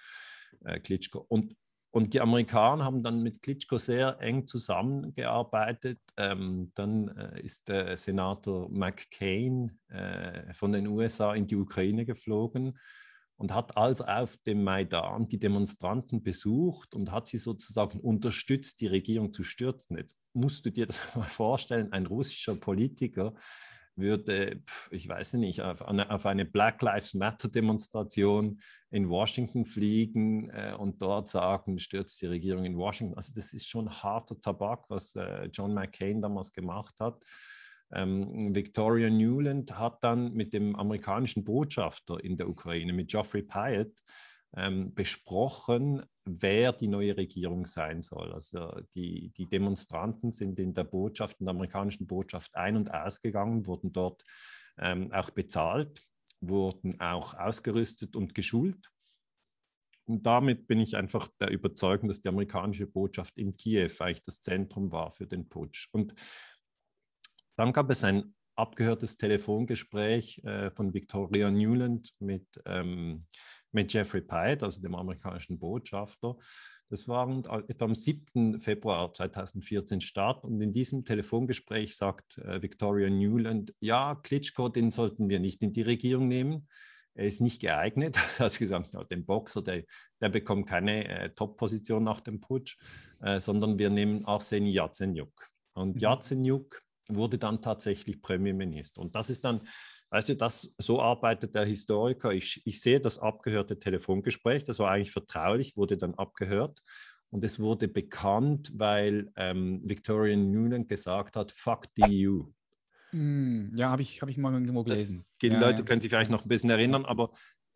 [0.63, 1.26] äh, Klitschko.
[1.28, 1.58] Und,
[1.92, 6.00] und die Amerikaner haben dann mit Klitschko sehr eng zusammengearbeitet.
[6.15, 12.78] Ähm, dann äh, ist der Senator McCain äh, von den USA in die Ukraine geflogen
[13.39, 18.88] und hat also auf dem Maidan die Demonstranten besucht und hat sie sozusagen unterstützt, die
[18.88, 19.97] Regierung zu stürzen.
[19.97, 23.34] Jetzt musst du dir das mal vorstellen, ein russischer Politiker
[23.95, 28.60] würde, ich weiß nicht, auf eine, Black Lives Matter-Demonstration
[28.91, 33.15] in Washington fliegen äh, und dort sagen, stürzt die Regierung in Washington.
[33.15, 37.23] Also das ist schon harter Tabak, was äh, John McCain damals gemacht hat.
[37.91, 43.91] Ähm, Victoria Newland hat dann mit dem amerikanischen Botschafter in der Ukraine, mit Geoffrey Pyatt,
[44.56, 48.32] ähm, besprochen, wer die neue Regierung sein soll.
[48.34, 53.67] Also die, die Demonstranten sind in der Botschaft, in der amerikanischen Botschaft ein- und ausgegangen,
[53.67, 54.23] wurden dort
[54.78, 56.02] ähm, auch bezahlt,
[56.41, 58.91] wurden auch ausgerüstet und geschult.
[60.06, 64.41] Und damit bin ich einfach der Überzeugung, dass die amerikanische Botschaft in Kiew eigentlich das
[64.41, 65.88] Zentrum war für den Putsch.
[65.91, 66.15] Und
[67.60, 73.26] dann gab es ein abgehörtes Telefongespräch äh, von Victoria Newland mit, ähm,
[73.74, 76.38] mit Jeffrey Pyatt, also dem amerikanischen Botschafter.
[76.89, 77.30] Das war
[77.67, 78.62] etwa am 7.
[78.62, 80.45] Februar 2014 statt.
[80.45, 85.74] Und in diesem Telefongespräch sagt äh, Victoria Newland, ja, Klitschko, den sollten wir nicht in
[85.74, 86.65] die Regierung nehmen.
[87.13, 88.17] Er ist nicht geeignet.
[88.39, 89.84] Hat gesagt, ja, den Boxer, der,
[90.22, 92.78] der bekommt keine äh, Top-Position nach dem Putsch,
[93.19, 95.34] äh, sondern wir nehmen Arseni Yatsenyuk.
[95.74, 96.00] Und mhm.
[96.00, 99.02] Yatsenyuk wurde dann tatsächlich Premierminister.
[99.02, 99.62] Und das ist dann,
[100.12, 102.32] weißt du, das, so arbeitet der Historiker.
[102.32, 106.82] Ich, ich sehe das abgehörte Telefongespräch, das war eigentlich vertraulich, wurde dann abgehört.
[107.32, 112.43] Und es wurde bekannt, weil ähm, Victoria Newland gesagt hat, fuck the EU.
[113.12, 115.24] Mm, ja, habe ich, hab ich mal irgendwo gelesen.
[115.24, 115.86] Das, die ja, Leute ja.
[115.86, 117.32] können sich vielleicht noch ein bisschen erinnern, aber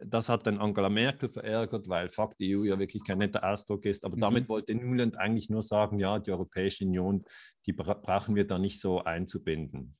[0.07, 3.85] das hat dann Angela Merkel verärgert, weil Fuck die EU ja wirklich kein netter Ausdruck
[3.85, 4.05] ist.
[4.05, 4.21] Aber mhm.
[4.21, 7.23] damit wollte Nuland eigentlich nur sagen, ja, die Europäische Union,
[7.65, 9.93] die bra brauchen wir da nicht so einzubinden.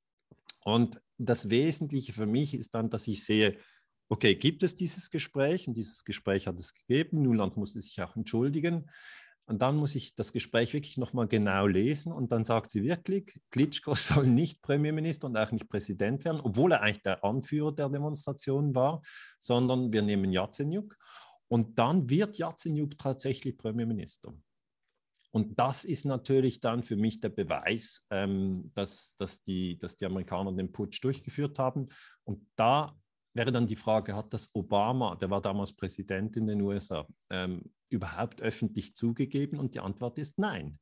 [0.64, 3.58] Und das Wesentliche für mich ist dann, dass ich sehe,
[4.10, 5.68] okay, gibt es dieses Gespräch?
[5.68, 7.22] Und dieses Gespräch hat es gegeben.
[7.22, 8.90] Nuland musste sich auch entschuldigen.
[9.46, 13.40] Und dann muss ich das Gespräch wirklich nochmal genau lesen und dann sagt sie wirklich,
[13.52, 17.90] Klitschko soll nicht Premierminister und auch nicht Präsident werden, obwohl er eigentlich der Anführer der
[17.90, 19.02] Demonstration war,
[19.40, 20.96] sondern wir nehmen Yatsenyuk.
[21.50, 24.34] Und dann wird Yatsenyuk tatsächlich Premierminister.
[25.34, 30.06] Und das ist natürlich dann für mich der Beweis, ähm, dass, dass, die, dass die
[30.06, 31.88] Amerikaner den Putsch durchgeführt haben.
[32.24, 32.96] Und da
[33.34, 37.64] wäre dann die Frage, hat das Obama, der war damals Präsident in den USA, ähm,
[37.94, 39.60] überhaupt öffentlich zugegeben?
[39.60, 40.80] Und die Antwort ist nein.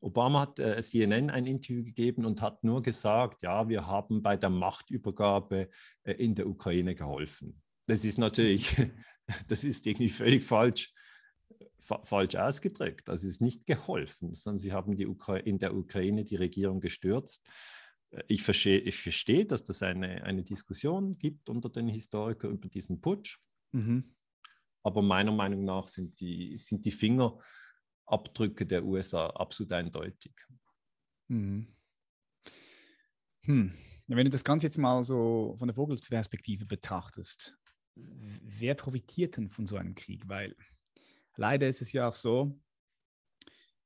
[0.00, 4.36] Obama hat äh, CNN ein Interview gegeben und hat nur gesagt, ja, wir haben bei
[4.36, 5.68] der Machtübergabe
[6.02, 7.62] äh, in der Ukraine geholfen.
[7.86, 8.76] Das ist natürlich,
[9.48, 10.92] das ist irgendwie völlig falsch,
[11.78, 13.06] fa falsch ausgedrückt.
[13.06, 15.08] Das ist nicht geholfen, sondern sie haben die
[15.44, 17.48] in der Ukraine die Regierung gestürzt
[18.28, 23.00] ich verstehe, ich verstehe, dass das eine, eine Diskussion gibt unter den Historikern über diesen
[23.00, 23.38] Putsch.
[23.72, 24.14] Mhm.
[24.82, 30.32] Aber meiner Meinung nach sind die, sind die Fingerabdrücke der USA absolut eindeutig.
[31.28, 31.68] Mhm.
[33.44, 33.72] Hm.
[34.06, 37.58] Wenn du das Ganze jetzt mal so von der Vogelsperspektive betrachtest,
[37.94, 40.28] wer profitiert denn von so einem Krieg?
[40.28, 40.54] Weil
[41.36, 42.60] leider ist es ja auch so,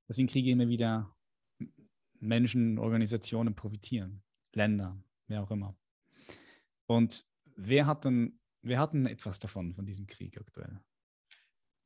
[0.07, 1.15] dass in Kriege immer wieder
[2.21, 5.77] Menschen, Organisationen profitieren, Länder, wer auch immer.
[6.87, 10.81] Und wer hat denn, wer hat denn etwas davon, von diesem Krieg aktuell?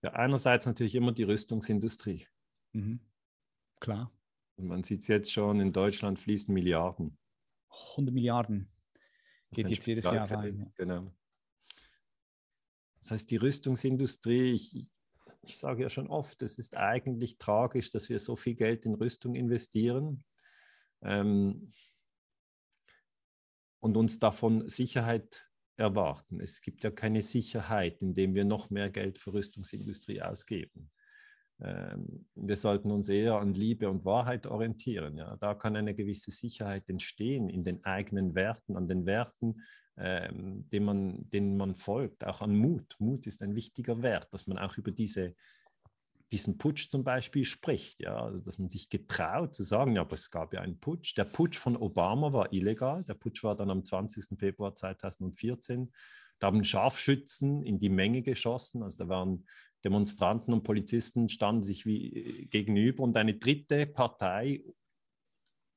[0.02, 2.26] Ja, einerseits natürlich immer die Rüstungsindustrie.
[2.72, 3.00] Mhm.
[3.80, 4.12] Klar.
[4.56, 7.18] Und man sieht es jetzt schon, in Deutschland fließen Milliarden.
[7.92, 8.70] 100 Milliarden
[9.52, 10.72] geht jetzt jedes Jahr rein.
[10.76, 11.12] Genau.
[13.00, 14.92] Das heißt, die Rüstungsindustrie, ich,
[15.42, 18.94] ich sage ja schon oft, es ist eigentlich tragisch, dass wir so viel Geld in
[18.94, 20.24] Rüstung investieren
[21.02, 21.70] ähm,
[23.80, 25.49] und uns davon Sicherheit
[25.80, 26.40] erwarten.
[26.40, 30.90] Es gibt ja keine Sicherheit, indem wir noch mehr Geld für Rüstungsindustrie ausgeben.
[31.62, 35.18] Ähm, wir sollten uns eher an Liebe und Wahrheit orientieren.
[35.18, 35.36] Ja.
[35.36, 39.62] Da kann eine gewisse Sicherheit entstehen in den eigenen Werten, an den Werten,
[39.96, 42.96] ähm, denen, man, denen man folgt, auch an Mut.
[42.98, 45.34] Mut ist ein wichtiger Wert, dass man auch über diese,
[46.32, 48.00] diesen Putsch zum Beispiel spricht.
[48.00, 48.24] Ja.
[48.24, 51.16] Also, dass man sich getraut zu sagen, ja, aber es gab ja einen Putsch.
[51.16, 53.04] Der Putsch von Obama war illegal.
[53.04, 54.38] Der Putsch war dann am 20.
[54.38, 55.92] Februar 2014.
[56.38, 58.82] Da haben Scharfschützen in die Menge geschossen.
[58.82, 59.46] Also da waren
[59.84, 64.62] Demonstranten und Polizisten standen sich wie äh, gegenüber und eine dritte Partei,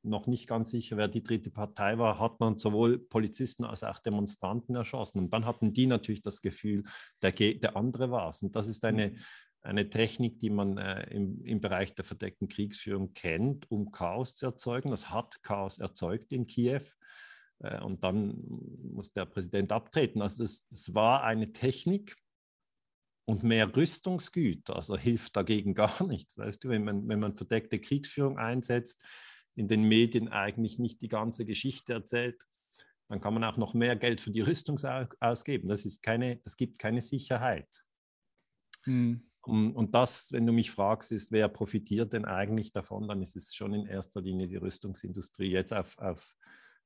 [0.05, 3.99] noch nicht ganz sicher, wer die dritte Partei war, hat man sowohl Polizisten als auch
[3.99, 5.19] Demonstranten erschossen.
[5.19, 6.83] Und dann hatten die natürlich das Gefühl,
[7.21, 8.43] der, der andere war es.
[8.43, 9.15] Und das ist eine, mhm.
[9.63, 14.45] Eine Technik, die man äh, im, im Bereich der verdeckten Kriegsführung kennt, um Chaos zu
[14.47, 14.91] erzeugen.
[14.91, 16.83] Das hat Chaos erzeugt in Kiew.
[17.59, 18.43] Äh, und dann
[18.93, 20.21] muss der Präsident abtreten.
[20.21, 22.15] Also das, das war eine Technik,
[23.25, 26.37] und mehr Rüstungsgüter, also hilft dagegen gar nichts.
[26.37, 29.03] Weißt du, wenn man, wenn man verdeckte Kriegsführung einsetzt,
[29.55, 32.43] in den Medien eigentlich nicht die ganze Geschichte erzählt,
[33.07, 34.79] dann kann man auch noch mehr Geld für die Rüstung
[35.19, 35.69] ausgeben.
[35.69, 37.83] Das, ist keine, das gibt keine Sicherheit.
[38.85, 39.29] Mhm.
[39.45, 43.35] Und, und das, wenn du mich fragst, ist, wer profitiert denn eigentlich davon, dann ist
[43.35, 46.35] es schon in erster Linie die Rüstungsindustrie, jetzt auf, auf,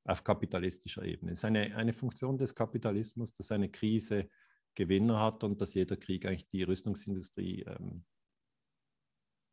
[0.04, 1.32] auf kapitalistischer Ebene.
[1.32, 4.28] Es ist eine, eine Funktion des Kapitalismus, dass eine Krise
[4.74, 8.04] Gewinner hat und dass jeder Krieg eigentlich die Rüstungsindustrie ähm,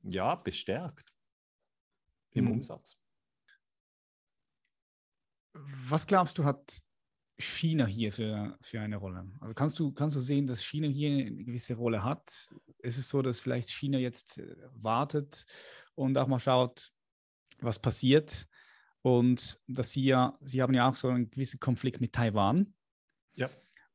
[0.04, 1.14] ja, bestärkt
[2.32, 2.52] im mhm.
[2.54, 3.00] Umsatz.
[5.54, 6.82] Was glaubst du, hat
[7.38, 9.30] China hier für, für eine Rolle?
[9.42, 12.54] Also kannst du, kannst du sehen, dass China hier eine gewisse Rolle hat?
[12.80, 15.46] Ist es so, dass vielleicht China jetzt äh, wartet
[15.96, 16.92] und auch mal schaut,
[17.60, 18.48] was passiert?
[19.02, 22.74] Und dass sie ja, sie haben ja auch so einen gewissen Konflikt mit Taiwan.
[23.36, 23.50] Ja.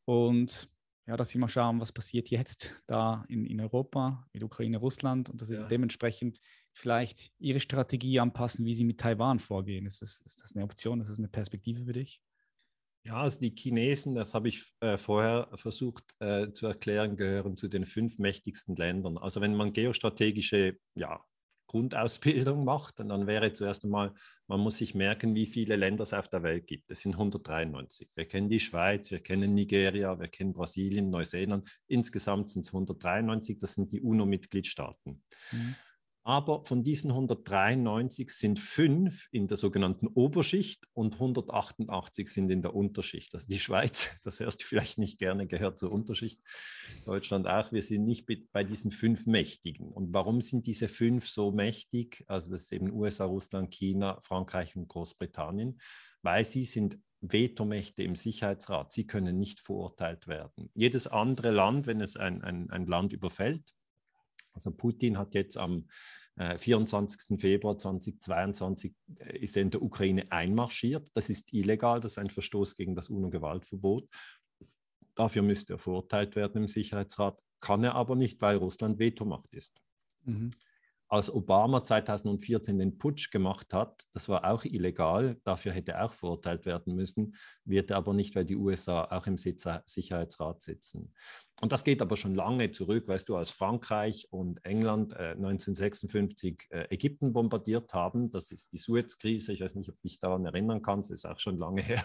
[0.05, 0.69] Und
[1.07, 5.29] ja, dass sie mal schauen, was passiert jetzt da in, in Europa mit Ukraine, Russland
[5.29, 5.67] und dass sie ja.
[5.67, 6.39] dementsprechend
[6.73, 9.87] vielleicht ihre Strategie anpassen, wie sie mit Taiwan vorgehen.
[9.87, 11.01] Ist das, ist das eine Option?
[11.01, 12.23] Ist das eine Perspektive für dich?
[13.03, 17.69] Ja, also die Chinesen, das habe ich äh, vorher versucht äh, zu erklären, gehören zu
[17.69, 19.17] den fünf mächtigsten Ländern.
[19.17, 21.25] Also wenn man geostrategische ja,
[21.71, 24.13] Grundausbildung macht, dann wäre zuerst einmal,
[24.49, 26.91] man muss sich merken, wie viele Länder es auf der Welt gibt.
[26.91, 28.11] Es sind 193.
[28.15, 31.71] Wir kennen die Schweiz, wir kennen Nigeria, wir kennen Brasilien, Neuseeland.
[31.87, 35.23] Insgesamt sind es 193, das sind die UNO-Mitgliedstaaten.
[35.53, 35.75] Mhm.
[36.23, 42.75] Aber von diesen 193 sind fünf in der sogenannten Oberschicht und 188 sind in der
[42.75, 43.35] Unterschicht.
[43.35, 46.41] Also die Schweiz, das hörst du vielleicht nicht gerne, gehört zur Unterschicht.
[47.07, 47.73] Deutschland auch.
[47.73, 49.89] Wir sind nicht bei diesen fünf Mächtigen.
[49.89, 52.23] Und warum sind diese fünf so mächtig?
[52.27, 55.81] Also das ist eben USA, Russland, China, Frankreich und Großbritannien,
[56.23, 58.93] weil sie sind Vetomächte im Sicherheitsrat.
[58.93, 60.71] Sie können nicht verurteilt werden.
[60.75, 63.75] Jedes andere Land, wenn es ein, ein, ein Land überfällt,
[64.67, 65.89] also Putin hat jetzt am
[66.37, 67.41] äh, 24.
[67.41, 71.09] Februar 2022 äh, ist er in der Ukraine einmarschiert.
[71.15, 74.09] Das ist illegal, das ist ein Verstoß gegen das UNO-Gewaltverbot.
[75.15, 79.81] Dafür müsste er verurteilt werden im Sicherheitsrat, kann er aber nicht, weil Russland Vetomacht ist.
[80.25, 80.51] Mhm
[81.11, 86.13] als Obama 2014 den Putsch gemacht hat, das war auch illegal, dafür hätte er auch
[86.13, 91.13] verurteilt werden müssen, wird er aber nicht, weil die USA auch im Sicherheitsrat sitzen.
[91.61, 96.69] Und das geht aber schon lange zurück, weißt du, als Frankreich und England äh, 1956
[96.71, 100.47] äh, Ägypten bombardiert haben, das ist die Suez-Krise, ich weiß nicht, ob du dich daran
[100.47, 102.05] erinnern kannst, ist auch schon lange her.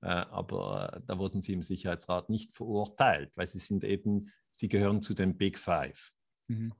[0.00, 4.68] Äh, aber äh, da wurden sie im Sicherheitsrat nicht verurteilt, weil sie sind eben, sie
[4.68, 6.14] gehören zu den Big Five.
[6.48, 6.72] Mhm.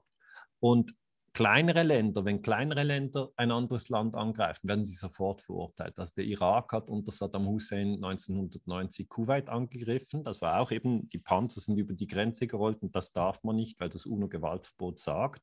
[0.59, 0.95] Und
[1.33, 5.97] kleinere Länder, wenn kleinere Länder ein anderes Land angreifen, werden sie sofort verurteilt.
[5.99, 10.23] Also der Irak hat unter Saddam Hussein 1990 Kuwait angegriffen.
[10.23, 13.55] Das war auch eben, die Panzer sind über die Grenze gerollt und das darf man
[13.55, 15.41] nicht, weil das UNO-Gewaltverbot sagt.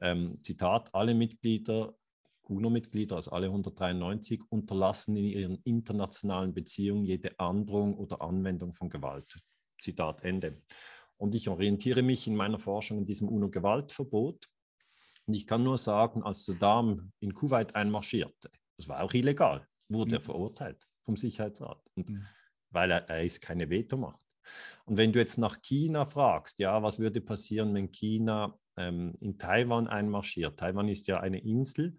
[0.00, 1.96] Ähm, Zitat, alle Mitglieder,
[2.42, 9.40] UNO-Mitglieder, also alle 193, unterlassen in ihren internationalen Beziehungen jede Androhung oder Anwendung von Gewalt.
[9.80, 10.62] Zitat Ende.
[11.16, 14.46] Und ich orientiere mich in meiner Forschung an diesem UNO-Gewaltverbot
[15.26, 20.10] und ich kann nur sagen, als Saddam in Kuwait einmarschierte, das war auch illegal, wurde
[20.10, 20.14] mhm.
[20.14, 22.22] er verurteilt vom Sicherheitsrat, und, mhm.
[22.70, 24.20] weil er, er ist keine Vetomacht.
[24.84, 29.38] Und wenn du jetzt nach China fragst, ja, was würde passieren, wenn China ähm, in
[29.38, 30.58] Taiwan einmarschiert?
[30.58, 31.96] Taiwan ist ja eine Insel,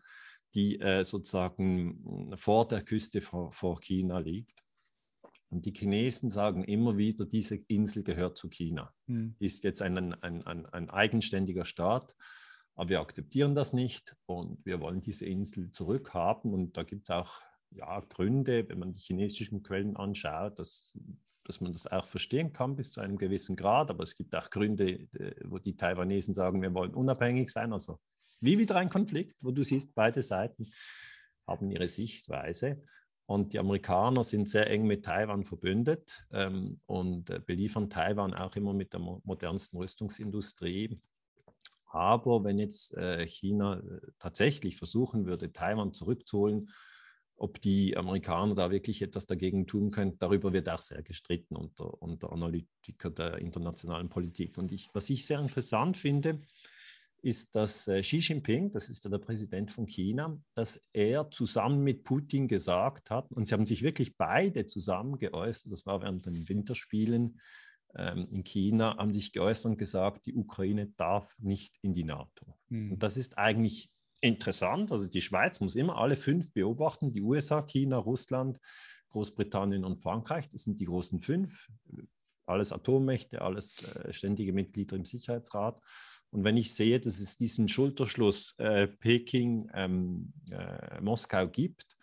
[0.56, 4.64] die äh, sozusagen vor der Küste vor, vor China liegt.
[5.50, 8.94] Und die Chinesen sagen immer wieder, diese Insel gehört zu China.
[9.08, 9.36] Mhm.
[9.40, 12.16] Ist jetzt ein, ein, ein, ein, eigenständiger Staat,
[12.78, 16.54] aber wir akzeptieren das nicht und wir wollen diese Insel zurückhaben.
[16.54, 20.96] Und da gibt es auch ja, Gründe, wenn man die chinesischen Quellen anschaut, dass,
[21.44, 23.90] dass man das auch verstehen kann bis zu einem gewissen Grad.
[23.90, 25.08] Aber es gibt auch Gründe,
[25.46, 27.74] wo die Taiwanesen sagen, wir wollen unabhängig sein.
[27.74, 28.00] Also
[28.42, 30.68] wie wieder ein Konflikt, wo du siehst, beide Seiten
[31.48, 32.84] haben ihre Sichtweise.
[33.26, 38.56] Und die Amerikaner sind sehr eng mit Taiwan verbündet ähm, und äh, beliefern Taiwan auch
[38.56, 41.02] immer mit der mo modernsten Rüstungsindustrie.
[41.88, 46.70] Aber wenn jetzt äh, China äh, tatsächlich versuchen würde, Taiwan zurückzuholen,
[47.38, 52.02] ob die Amerikaner da wirklich etwas dagegen tun können, darüber wird auch sehr gestritten unter,
[52.02, 54.58] unter Analytiker der internationalen Politik.
[54.58, 56.42] Und ich, was ich sehr interessant finde,
[57.22, 61.84] ist, dass äh, Xi Jinping, das ist ja der Präsident von China, dass er zusammen
[61.84, 66.26] mit Putin gesagt hat, und sie haben sich wirklich beide zusammen geäußert, das war während
[66.26, 67.40] den Winterspielen
[67.94, 72.54] in China, haben sich geäußert und gesagt, die Ukraine darf nicht in die NATO.
[72.70, 72.92] Mhm.
[72.92, 73.90] Und das ist eigentlich
[74.22, 74.92] interessant.
[74.92, 78.60] Also die Schweiz muss immer alle fünf beobachten, die USA, China, Russland,
[79.10, 81.70] Großbritannien und Frankreich, das sind die großen fünf,
[82.46, 85.82] alles Atommächte, alles äh, ständige Mitglieder im Sicherheitsrat.
[86.30, 91.98] Und wenn ich sehe, dass es diesen Schulterschluss äh, Peking, ähm, äh, Moskau gibt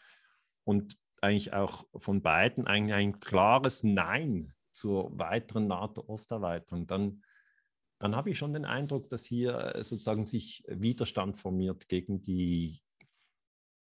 [0.65, 7.23] und eigentlich auch von beiden eigentlich ein klares Nein zur weiteren NATO-Osterweiterung, dann,
[7.99, 12.81] dann habe ich schon den Eindruck, dass hier äh, sozusagen sich Widerstand formiert gegen die,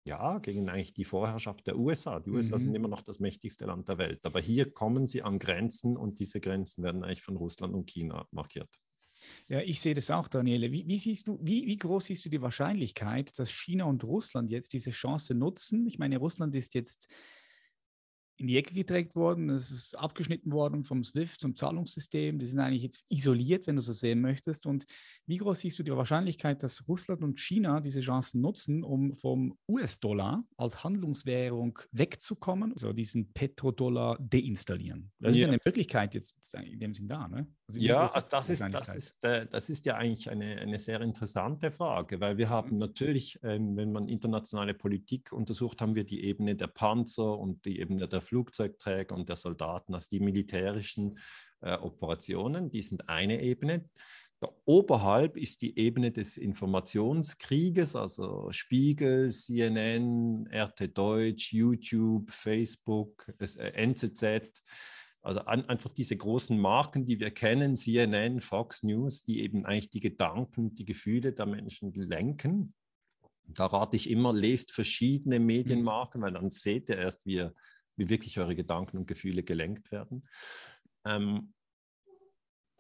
[0.05, 2.20] ja, gegen eigentlich die Vorherrschaft der USA.
[2.20, 2.61] Die USA mhm.
[2.61, 6.18] sind immer noch das mächtigste Land der Welt, aber hier kommen sie an Grenzen und
[6.18, 8.70] diese Grenzen werden eigentlich von Russland und China markiert.
[9.48, 10.70] Ja, ich sehe das auch, Daniele.
[10.70, 14.51] Wie, wie siehst du, wie, wie, groß siehst du die Wahrscheinlichkeit, dass China und Russland
[14.51, 15.87] jetzt diese Chance nutzen?
[15.87, 17.12] Ich meine, Russland ist jetzt
[18.38, 22.38] in die Ecke gedrängt worden, es ist abgeschnitten worden vom SWIFT zum Zahlungssystem.
[22.38, 24.64] Die sind eigentlich jetzt isoliert, wenn du so sehen möchtest.
[24.64, 24.85] Und
[25.27, 29.59] wie groß siehst du die Wahrscheinlichkeit, dass Russland und China diese Chancen nutzen, um vom
[29.68, 35.11] US-Dollar als Handlungswährung wegzukommen, also diesen Petrodollar deinstallieren?
[35.18, 35.31] Das ja.
[35.31, 37.48] ist ja eine Möglichkeit jetzt in dem Sinn da, ne?
[37.68, 41.02] Also ja, also das ist, das, ist, äh, das ist ja eigentlich eine, eine sehr
[41.02, 42.76] interessante Frage, weil wir haben mhm.
[42.76, 47.78] natürlich, ähm, wenn man internationale Politik untersucht, haben wir die Ebene der Panzer und die
[47.78, 51.18] Ebene der Flugzeugträger und der Soldaten, also die militärischen
[51.61, 53.85] äh, Operationen, die sind eine Ebene.
[54.40, 63.72] Da oberhalb ist die Ebene des Informationskrieges, also Spiegel, CNN, RT Deutsch, YouTube, Facebook, äh,
[63.72, 64.62] NZZ
[65.22, 69.90] also an, einfach diese großen Marken, die wir kennen, CNN, Fox News, die eben eigentlich
[69.90, 72.74] die Gedanken, die Gefühle der Menschen lenken.
[73.44, 77.48] Da rate ich immer, lest verschiedene Medienmarken, weil dann seht ihr erst, wie,
[77.96, 80.22] wie wirklich eure Gedanken und Gefühle gelenkt werden.
[81.04, 81.54] Ähm,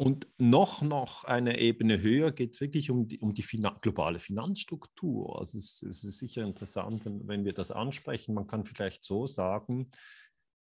[0.00, 4.20] und noch, noch eine Ebene höher geht es wirklich um die, um die Finan globale
[4.20, 5.40] Finanzstruktur.
[5.40, 8.32] Also es, es, ist sicher interessant, wenn, wenn wir das ansprechen.
[8.32, 9.90] Man kann vielleicht so sagen,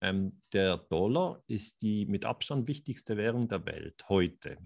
[0.03, 4.57] ähm, der Dollar ist die mit Abstand wichtigste Währung der Welt heute.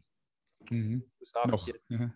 [0.69, 1.03] Mhm.
[1.19, 1.67] Du sagst noch.
[1.67, 2.11] Jetzt, ja.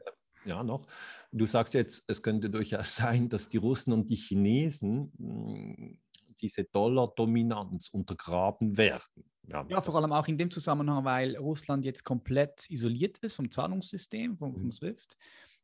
[0.46, 0.64] ja.
[0.64, 0.88] noch.
[1.32, 6.00] Du sagst jetzt, es könnte durchaus sein, dass die Russen und die Chinesen mh, hm,
[6.42, 9.24] diese Dollar-Dominanz untergraben werden.
[9.48, 13.52] Ja, ja, vor allem auch in dem Zusammenhang, weil Russland jetzt komplett isoliert ist vom
[13.52, 14.72] Zahlungssystem, vom, vom mhm.
[14.72, 15.16] SWIFT,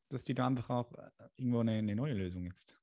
[0.10, 2.80] dass die da einfach auch äh, irgendwo eine, eine neue Lösung jetzt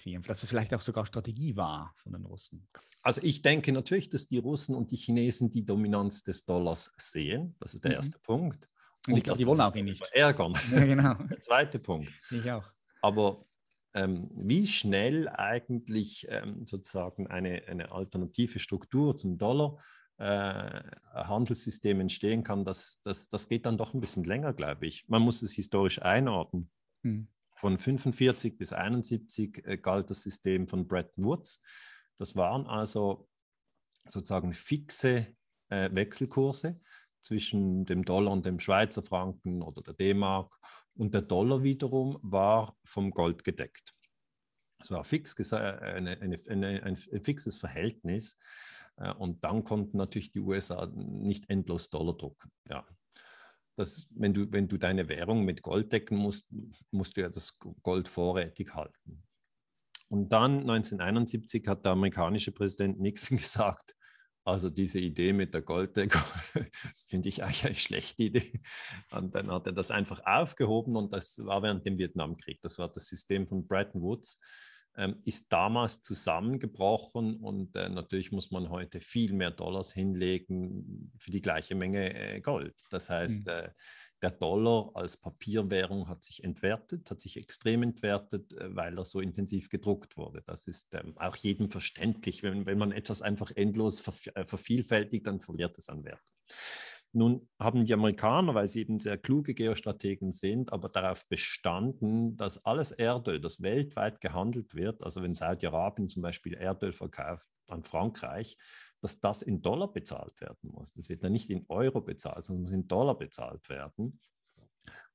[0.00, 0.22] kriegen.
[0.22, 2.66] Dass das vielleicht auch sogar Strategie war von den Russen.
[3.06, 7.54] Also ich denke natürlich, dass die Russen und die Chinesen die Dominanz des Dollars sehen.
[7.60, 7.98] Das ist der mhm.
[7.98, 8.68] erste Punkt.
[9.06, 10.02] Und, und ich glaube, die wollen auch ihn nicht.
[10.10, 10.52] Ärgern.
[10.72, 11.14] Ja, genau.
[11.30, 12.10] der zweite Punkt.
[12.32, 12.64] Ich auch.
[13.02, 13.46] Aber
[13.94, 19.78] ähm, wie schnell eigentlich ähm, sozusagen eine, eine alternative Struktur zum Dollar
[20.18, 20.82] äh,
[21.14, 25.06] Handelssystem entstehen kann, das, das, das geht dann doch ein bisschen länger, glaube ich.
[25.06, 26.72] Man muss es historisch einordnen.
[27.04, 27.28] Hm.
[27.54, 31.62] Von 45 bis 71 äh, galt das System von Bretton Woods.
[32.16, 33.28] Das waren also
[34.06, 35.36] sozusagen fixe
[35.68, 36.80] äh, Wechselkurse
[37.20, 40.58] zwischen dem Dollar und dem Schweizer Franken oder der D-Mark.
[40.94, 43.94] Und der Dollar wiederum war vom Gold gedeckt.
[44.78, 48.38] Es war fix, eine, eine, eine, ein fixes Verhältnis.
[48.96, 52.50] Äh, und dann konnten natürlich die USA nicht endlos Dollar drucken.
[52.68, 52.86] Ja.
[53.76, 56.46] Das, wenn, du, wenn du deine Währung mit Gold decken musst,
[56.90, 59.22] musst du ja das Gold vorrätig halten.
[60.08, 63.94] Und dann 1971 hat der amerikanische Präsident Nixon gesagt,
[64.44, 66.18] Also diese Idee mit der Golddecke,
[67.08, 68.60] finde ich eigentlich eine schlechte Idee.
[69.10, 72.60] Und dann hat er das einfach aufgehoben und das war während dem Vietnamkrieg.
[72.62, 74.38] Das war das System von Bretton Woods
[74.96, 81.30] ähm, ist damals zusammengebrochen und äh, natürlich muss man heute viel mehr Dollars hinlegen für
[81.30, 82.74] die gleiche Menge äh, Gold.
[82.90, 83.52] Das heißt, mhm.
[83.52, 83.70] äh,
[84.26, 89.20] der Dollar als Papierwährung hat sich entwertet, hat sich extrem entwertet, äh, weil er so
[89.20, 90.42] intensiv gedruckt wurde.
[90.46, 92.42] Das ist ähm, auch jedem verständlich.
[92.42, 94.04] Wenn, wenn man etwas einfach endlos
[94.34, 96.24] äh, vervielfältigt, dann verliert es an Wert.
[97.12, 102.64] Nun haben die Amerikaner, weil sie eben sehr kluge Geostrategen sind, aber darauf bestanden, dass
[102.64, 108.58] alles Erdöl, das weltweit gehandelt wird, also wenn Saudi-Arabien zum Beispiel Erdöl verkauft an Frankreich,
[109.06, 110.92] dass das in Dollar bezahlt werden muss.
[110.92, 114.18] Das wird dann nicht in Euro bezahlt, sondern muss in Dollar bezahlt werden.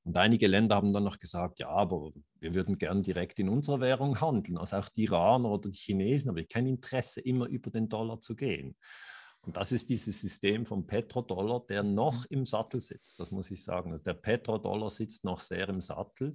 [0.04, 3.80] Und einige Länder haben dann noch gesagt, ja, aber wir würden gern direkt in unserer
[3.80, 7.88] Währung handeln, also auch die Iraner oder die Chinesen, aber kein Interesse, immer über den
[7.88, 8.76] Dollar zu gehen.
[9.42, 13.62] Und das ist dieses System vom Petrodollar, der noch im Sattel sitzt, das muss ich
[13.62, 13.92] sagen.
[13.92, 16.34] Also der Petrodollar sitzt noch sehr im Sattel.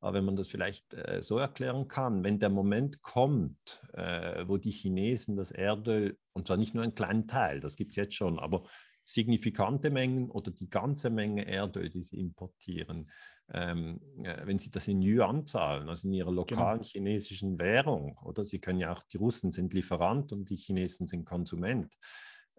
[0.00, 4.56] Aber wenn man das vielleicht äh, so erklären kann, wenn der Moment kommt, äh, wo
[4.56, 8.14] die Chinesen das Erdöl, und zwar nicht nur einen kleinen Teil, das gibt es jetzt
[8.14, 8.64] schon, aber
[9.04, 13.10] signifikante Mengen oder die ganze Menge Erdöl, die sie importieren,
[13.50, 16.88] ähm, äh, wenn sie das in Yuan zahlen, also in ihrer lokalen genau.
[16.88, 21.24] chinesischen Währung, oder sie können ja auch, die Russen sind Lieferant und die Chinesen sind
[21.24, 21.96] Konsument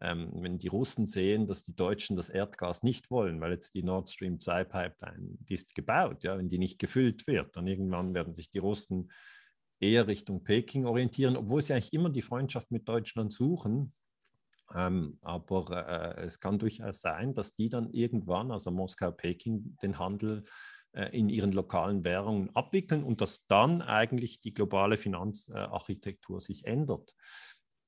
[0.02, 3.84] ähm, wenn die Russen sehen, dass die Deutschen das Erdgas nicht wollen, weil jetzt die
[3.84, 8.14] Nord Stream 2 Pipeline, die ist gebaut, ja, wenn die nicht gefüllt wird, dann irgendwann
[8.14, 9.12] werden sich die Russen
[9.80, 13.94] eher Richtung Peking orientieren, obwohl sie eigentlich immer die Freundschaft mit Deutschland suchen.
[14.74, 19.98] Ähm, aber äh, es kann durchaus sein, dass die dann irgendwann, also Moskau, Peking, den
[19.98, 20.44] Handel
[20.92, 27.16] äh, in ihren lokalen Währungen abwickeln und dass dann eigentlich die globale Finanzarchitektur sich ändert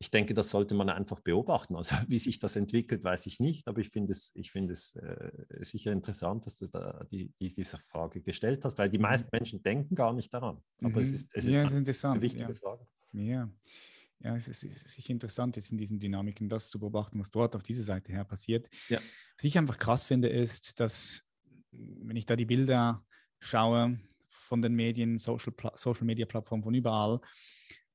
[0.01, 1.75] ich denke, das sollte man einfach beobachten.
[1.75, 4.95] Also wie sich das entwickelt, weiß ich nicht, aber ich finde es, ich finde es
[4.95, 9.29] äh, sicher interessant, dass du da die, die, diese Frage gestellt hast, weil die meisten
[9.31, 10.59] Menschen denken gar nicht daran.
[10.79, 11.01] Aber mhm.
[11.01, 12.15] es ist, es ist, ja, interessant.
[12.15, 12.55] eine wichtige ja.
[12.55, 12.87] Frage.
[13.13, 13.49] Ja.
[14.23, 17.29] Ja, es ist, es ist sicher interessant, jetzt in diesen Dynamiken das zu beobachten, was
[17.29, 18.69] dort auf dieser Seite her passiert.
[18.89, 18.99] Ja.
[19.37, 21.27] Was ich einfach krass finde, ist, dass,
[21.71, 23.05] wenn ich da die Bilder
[23.39, 23.99] schaue
[24.29, 27.19] von den Medien, Social, Social Media Plattformen von überall,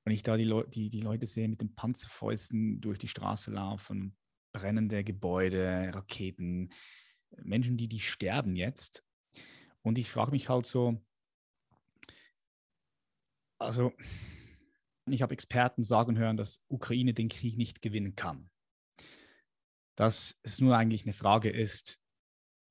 [0.06, 3.50] wenn ich da die, Le die, die Leute sehe mit den Panzerfäusten durch die Straße
[3.50, 4.16] laufen,
[4.52, 6.70] brennende Gebäude, Raketen,
[7.42, 9.04] Menschen, die, die sterben jetzt.
[9.82, 11.04] Und ich frage mich halt so,
[13.58, 13.92] also
[15.10, 18.48] ich habe Experten sagen hören, dass Ukraine den Krieg nicht gewinnen kann.
[19.96, 22.00] Dass es nur eigentlich eine Frage ist,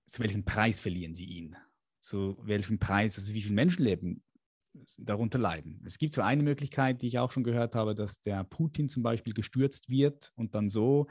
[0.07, 1.57] zu welchem Preis verlieren sie ihn?
[1.99, 4.23] Zu welchem Preis, also wie viele Menschenleben
[4.99, 5.81] darunter leiden.
[5.85, 9.03] Es gibt so eine Möglichkeit, die ich auch schon gehört habe, dass der Putin zum
[9.03, 11.07] Beispiel gestürzt wird und dann so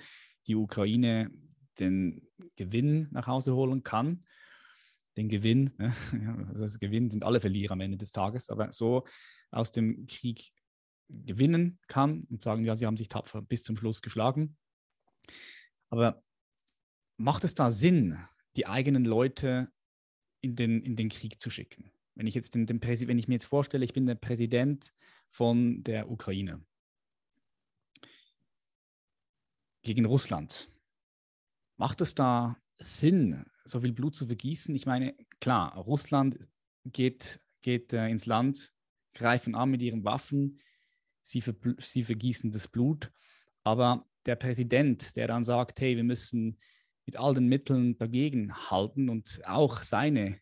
[0.46, 1.30] die Ukraine
[1.78, 4.24] den Gewinn nach Hause holen kann.
[5.16, 5.94] Den Gewinn, ne?
[6.48, 9.04] also das Gewinn sind alle Verlierer am Ende des Tages, aber so
[9.50, 10.50] aus dem Krieg
[11.08, 14.56] gewinnen kann und sagen, ja, sie haben sich tapfer bis zum Schluss geschlagen.
[15.90, 16.22] Aber
[17.16, 18.18] macht es da Sinn,
[18.56, 19.68] die eigenen Leute
[20.40, 21.93] in den, in den Krieg zu schicken?
[22.14, 24.92] Wenn ich jetzt den, den wenn ich mir jetzt vorstelle, ich bin der Präsident
[25.30, 26.64] von der Ukraine.
[29.82, 30.70] Gegen Russland,
[31.76, 34.74] macht es da Sinn, so viel Blut zu vergießen?
[34.74, 36.38] Ich meine, klar, Russland
[36.84, 38.72] geht, geht äh, ins Land,
[39.14, 40.58] greifen an mit ihren Waffen,
[41.20, 43.10] sie, ver, sie vergießen das Blut,
[43.62, 46.58] aber der Präsident, der dann sagt, hey, wir müssen
[47.06, 50.40] mit all den Mitteln dagegen halten und auch seine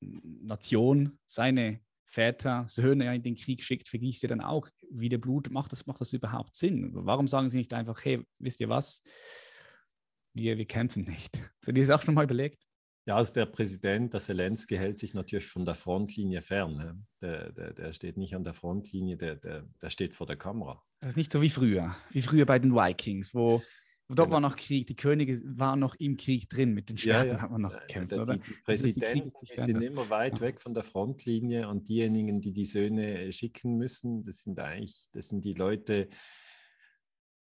[0.00, 5.50] Nation seine Väter, Söhne in den Krieg schickt, vergießt ihr dann auch wieder Blut.
[5.50, 6.90] Macht das, macht das überhaupt Sinn?
[6.92, 9.04] Warum sagen sie nicht einfach, hey, wisst ihr was?
[10.34, 11.36] Wir, wir kämpfen nicht.
[11.38, 12.64] Hast du dir das auch schon mal überlegt?
[13.06, 16.76] Ja, also der Präsident, der Zelensky, hält sich natürlich von der Frontlinie fern.
[16.76, 17.02] Ne?
[17.22, 20.82] Der, der, der steht nicht an der Frontlinie, der, der, der steht vor der Kamera.
[21.00, 23.62] Das ist nicht so wie früher, wie früher bei den Vikings, wo
[24.16, 24.34] Dort genau.
[24.34, 27.42] war noch Krieg, die Könige waren noch im Krieg drin, mit den Schwertern ja, ja.
[27.42, 28.34] hat man noch gekämpft, oder?
[28.34, 32.64] Die, die Präsidenten die sind immer weit weg von der Frontlinie und diejenigen, die die
[32.64, 36.08] Söhne schicken müssen, das sind eigentlich, das sind die Leute,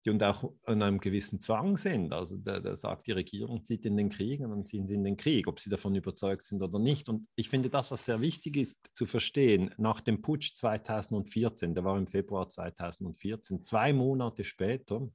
[0.05, 2.11] die und auch an einem gewissen Zwang sind.
[2.11, 5.03] Also da, da, sagt die Regierung, zieht in den Krieg und dann ziehen sie in
[5.03, 7.07] den Krieg, ob sie davon überzeugt sind oder nicht.
[7.09, 11.83] Und ich finde das, was sehr wichtig ist zu verstehen, nach dem Putsch 2014, der
[11.83, 15.07] war im Februar 2014, zwei Monate später,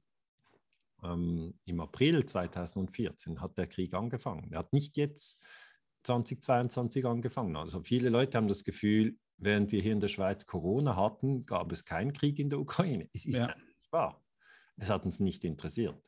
[1.03, 4.51] ähm, im April 2014 hat der Krieg angefangen.
[4.51, 5.41] Er hat nicht jetzt
[6.03, 7.55] 2022 angefangen.
[7.55, 11.71] Also viele Leute haben das Gefühl, während wir hier in der Schweiz Corona hatten, gab
[11.71, 13.09] es keinen Krieg in der Ukraine.
[13.13, 13.47] Es ist ja.
[13.47, 14.23] nicht wahr.
[14.77, 16.01] Es hat uns nicht interessiert.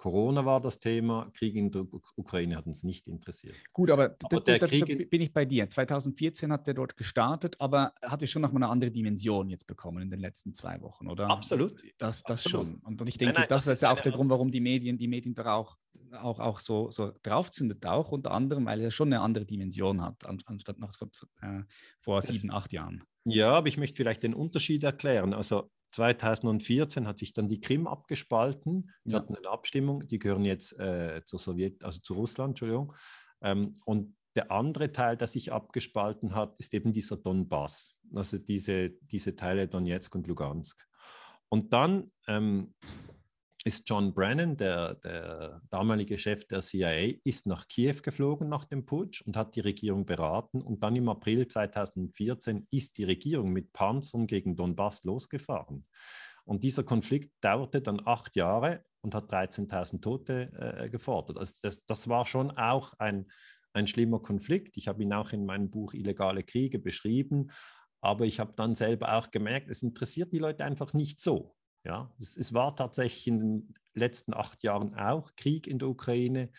[0.00, 1.84] Corona war das Thema, Krieg in der
[2.16, 3.54] Ukraine hat uns nicht interessiert.
[3.74, 5.68] Gut, aber, aber das, das, da bin ich bei dir.
[5.68, 10.00] 2014 hat er dort gestartet, aber hatte schon noch mal eine andere Dimension jetzt bekommen
[10.00, 11.28] in den letzten zwei Wochen, oder?
[11.28, 11.82] Absolut.
[11.98, 12.66] Das, das Absolut.
[12.66, 12.76] schon.
[12.82, 15.06] Und, ich denke, nein, nein, das, das, ist auch der Grund, warum die Medien, die
[15.06, 15.76] Medien da auch,
[16.12, 20.24] auch, auch so, so draufzündet, auch unter anderem, weil er schon eine andere Dimension hat,
[20.46, 21.10] anstatt noch vor,
[21.42, 21.64] äh,
[22.00, 23.04] vor sieben, acht Jahren.
[23.24, 25.34] Ja, aber ich möchte vielleicht den Unterschied erklären.
[25.34, 28.90] Also 2014 hat sich dann die Krim abgespalten.
[29.04, 29.18] Die ja.
[29.18, 32.94] hatten eine Abstimmung, die gehören jetzt äh, zur Sowjet, also zu Russland, Entschuldigung.
[33.42, 38.90] Ähm, und der andere Teil, der sich abgespalten hat, ist eben dieser Donbass, also diese,
[38.90, 40.86] diese Teile Donetsk und Lugansk.
[41.48, 42.74] Und dann ähm,
[43.64, 48.86] ist John Brennan, der, der, damalige Chef der CIA, ist nach Kiew geflogen nach dem
[48.86, 50.62] Putsch und hat die Regierung beraten.
[50.62, 55.86] Und dann im April 2014 ist die Regierung mit Panzern gegen Donbass losgefahren.
[56.44, 61.38] Und dieser Konflikt dauerte dann acht Jahre und hat 13.000 Tote äh, gefordert.
[61.38, 63.30] Also das, das war schon auch ein,
[63.72, 64.76] ein schlimmer Konflikt.
[64.76, 67.50] Ich habe ihn auch in meinem Buch Illegale Kriege beschrieben.
[68.02, 71.54] Aber ich habe dann selber auch gemerkt, es interessiert die Leute einfach nicht so.
[71.84, 76.50] Ja, es, es, war tatsächlich in den letzten acht Jahren auch Krieg in der Ukraine.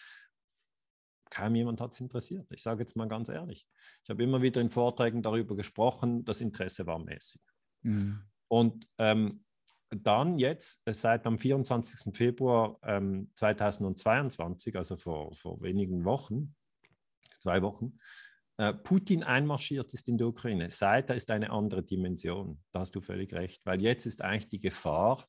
[1.30, 2.52] Kaum jemand hat es interessiert.
[2.52, 3.68] Ich sage jetzt mal ganz ehrlich.
[4.04, 7.42] Ich habe immer wieder in Vorträgen darüber gesprochen, das Interesse war mäßig.
[7.84, 8.22] Mhm.
[8.48, 9.44] Und ähm,
[9.90, 12.16] dann jetzt, äh, seit am 24.
[12.16, 16.56] Februar ähm, 2022, also vor, vor wenigen Wochen,
[17.40, 18.00] zwei Wochen,
[18.84, 22.62] Putin einmarschiert ist in der Ukraine, seither ist eine andere Dimension.
[22.72, 25.26] Da hast du völlig recht, weil jetzt ist eigentlich die Gefahr,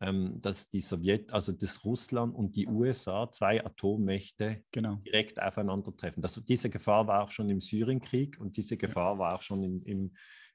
[0.00, 4.96] ähm, dass die Sowjet, also das Russland und die USA, zwei Atommächte, genau.
[4.96, 6.22] direkt aufeinandertreffen.
[6.22, 9.18] Das, diese Gefahr war auch schon im Syrienkrieg und diese Gefahr ja.
[9.18, 10.14] war auch schon im, im,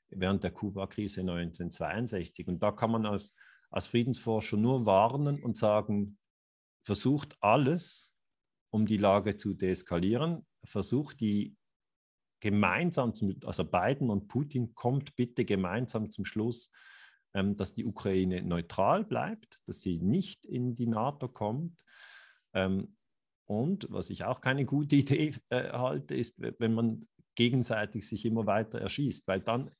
[0.09, 2.47] während der Kuba-Krise 1962.
[2.47, 3.36] Und da kann man als,
[3.70, 6.18] als Friedensforscher nur warnen und sagen,
[6.82, 8.15] versucht alles,
[8.70, 11.57] um die Lage zu deeskalieren, versucht die
[12.40, 16.72] gemeinsam, zum, also Biden und Putin, kommt bitte gemeinsam zum Schluss,
[17.34, 21.84] ähm, dass die Ukraine neutral bleibt, dass sie nicht in die NATO kommt.
[22.54, 22.90] Ähm,
[23.46, 28.46] und was ich auch keine gute Idee äh, halte, ist, wenn man gegenseitig sich immer
[28.46, 29.72] weiter erschießt, weil dann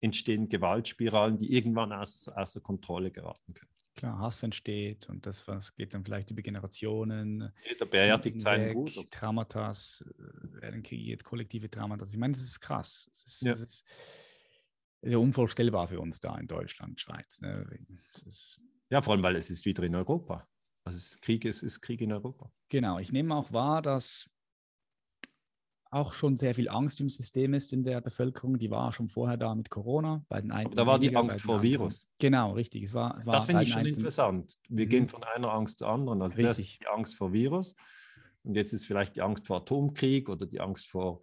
[0.00, 5.74] entstehen Gewaltspiralen, die irgendwann aus, außer Kontrolle geraten können klar, Hass entsteht und das was
[5.74, 7.52] geht dann vielleicht über Generationen.
[7.68, 9.02] Jeder beerdigt seinen Bruder.
[9.10, 12.06] Traumata, äh, werden kreiert, kollektive Traumata.
[12.06, 13.10] Ich meine, das ist krass.
[13.12, 13.52] Es ist, ja.
[13.52, 13.86] es ist,
[15.02, 17.40] ist, ja unvorstellbar für uns da in Deutschland, Schweiz.
[17.40, 17.66] Ne?
[18.88, 20.48] ja, vor allem, weil es ist wieder in Europa.
[20.84, 22.50] Also es ist Krieg, es ist Krieg in Europa.
[22.68, 24.30] Genau, ich nehme auch wahr, dass
[25.90, 28.58] auch schon sehr viel Angst im System ist in der Bevölkerung.
[28.58, 30.24] Die war schon vorher da mit Corona.
[30.28, 32.08] Bei den einen da war die Angst vor Virus.
[32.18, 32.84] Genau, richtig.
[32.84, 34.56] Es war, es war das finde ich schon interessant.
[34.68, 34.90] Wir mhm.
[34.90, 36.22] gehen von einer Angst zur anderen.
[36.22, 36.72] Also richtig.
[36.74, 37.74] ist die Angst vor Virus
[38.42, 41.20] und jetzt ist vielleicht die Angst vor Atomkrieg oder die Angst vor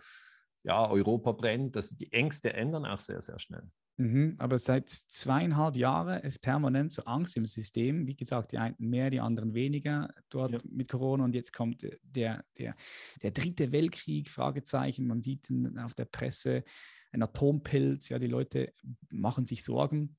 [0.64, 1.76] ja, Europa brennt.
[1.76, 3.70] Das, die Ängste ändern auch sehr, sehr schnell.
[3.98, 8.08] Mhm, aber seit zweieinhalb Jahren ist permanent so Angst im System.
[8.08, 10.60] Wie gesagt, die einen mehr, die anderen weniger dort ja.
[10.70, 11.24] mit Corona.
[11.24, 12.76] Und jetzt kommt der, der,
[13.22, 15.08] der dritte Weltkrieg, Fragezeichen.
[15.08, 16.64] Man sieht auf der Presse
[17.12, 18.10] ein Atompilz.
[18.10, 18.74] Ja, die Leute
[19.10, 20.18] machen sich Sorgen.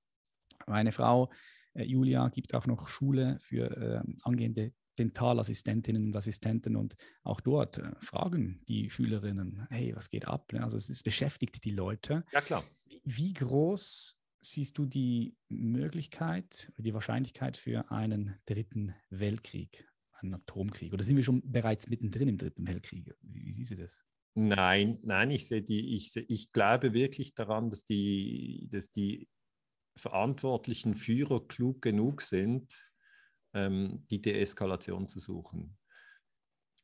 [0.67, 1.31] Meine Frau
[1.75, 7.79] äh, Julia gibt auch noch Schule für äh, angehende Dentalassistentinnen und Assistenten und auch dort
[7.79, 10.53] äh, fragen die Schülerinnen, hey, was geht ab?
[10.55, 12.25] Also es, es beschäftigt die Leute.
[12.33, 12.65] Ja, klar.
[13.05, 20.93] Wie groß siehst du die Möglichkeit, die Wahrscheinlichkeit für einen dritten Weltkrieg, einen Atomkrieg?
[20.93, 23.15] Oder sind wir schon bereits mittendrin im dritten Weltkrieg?
[23.23, 24.03] Wie, wie siehst du das?
[24.35, 29.29] Nein, nein, ich sehe die, ich, seh, ich glaube wirklich daran, dass die, dass die
[29.97, 32.71] verantwortlichen Führer klug genug sind,
[33.57, 35.77] ähm, die Deeskalation zu suchen.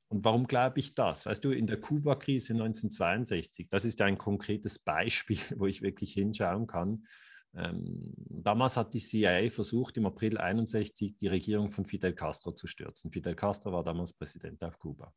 [0.09, 1.27] Und warum glaube ich das?
[1.27, 6.67] Weißt du, in der Kuba-Krise 1962, das ist ein konkretes Beispiel, wo ich wirklich hinschauen
[6.67, 7.07] kann.
[7.55, 12.67] Ähm, damals hat die CIA versucht, im April 1961 die Regierung von Fidel Castro zu
[12.67, 13.13] stürzen.
[13.13, 15.15] Fidel Castro war damals Präsident auf Kuba.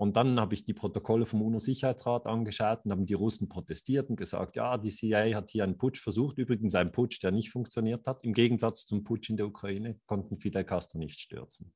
[0.00, 4.16] Und dann habe ich die Protokolle vom UNO-Sicherheitsrat angeschaut und haben die Russen protestiert und
[4.16, 8.06] gesagt, ja, die CIA hat hier einen Putsch versucht, übrigens einen Putsch, der nicht funktioniert
[8.06, 8.24] hat.
[8.24, 11.74] Im Gegensatz zum Putsch in der Ukraine konnten Fidel Castro nicht stürzen.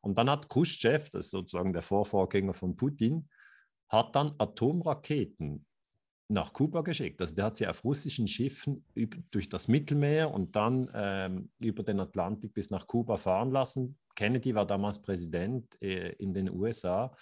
[0.00, 3.28] Und dann hat Khrushchev, das ist sozusagen der Vorvorgänger von Putin,
[3.88, 5.66] hat dann Atomraketen
[6.28, 7.20] nach Kuba geschickt.
[7.20, 8.84] Also der hat sie auf russischen Schiffen
[9.32, 13.98] durch das Mittelmeer und dann ähm, über den Atlantik bis nach Kuba fahren lassen.
[14.14, 17.12] Kennedy war damals Präsident äh, in den USA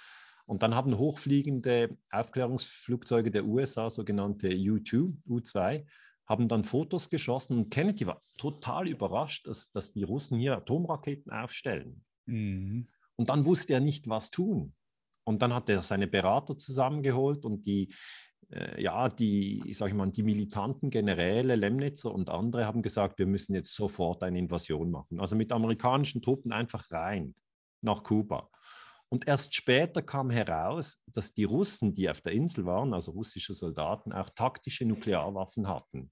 [0.46, 5.86] und dann haben hochfliegende Aufklärungsflugzeuge der USA, sogenannte U2, U2,
[6.26, 7.58] haben dann Fotos geschossen.
[7.58, 12.04] Und Kennedy war total überrascht, dass, dass die Russen hier Atomraketen aufstellen.
[12.26, 12.88] Mhm.
[13.16, 14.74] Und dann wusste er nicht, was tun.
[15.24, 17.88] Und dann hat er seine Berater zusammengeholt und die,
[18.50, 23.26] äh, ja, die, ich sage mal, die militanten Generäle, Lemnitzer und andere haben gesagt, wir
[23.26, 25.20] müssen jetzt sofort eine Invasion machen.
[25.20, 27.34] Also mit amerikanischen Truppen einfach rein
[27.80, 28.50] nach Kuba.
[29.14, 33.54] Und erst später kam heraus, dass die Russen, die auf der Insel waren, also russische
[33.54, 36.10] Soldaten, auch taktische Nuklearwaffen hatten.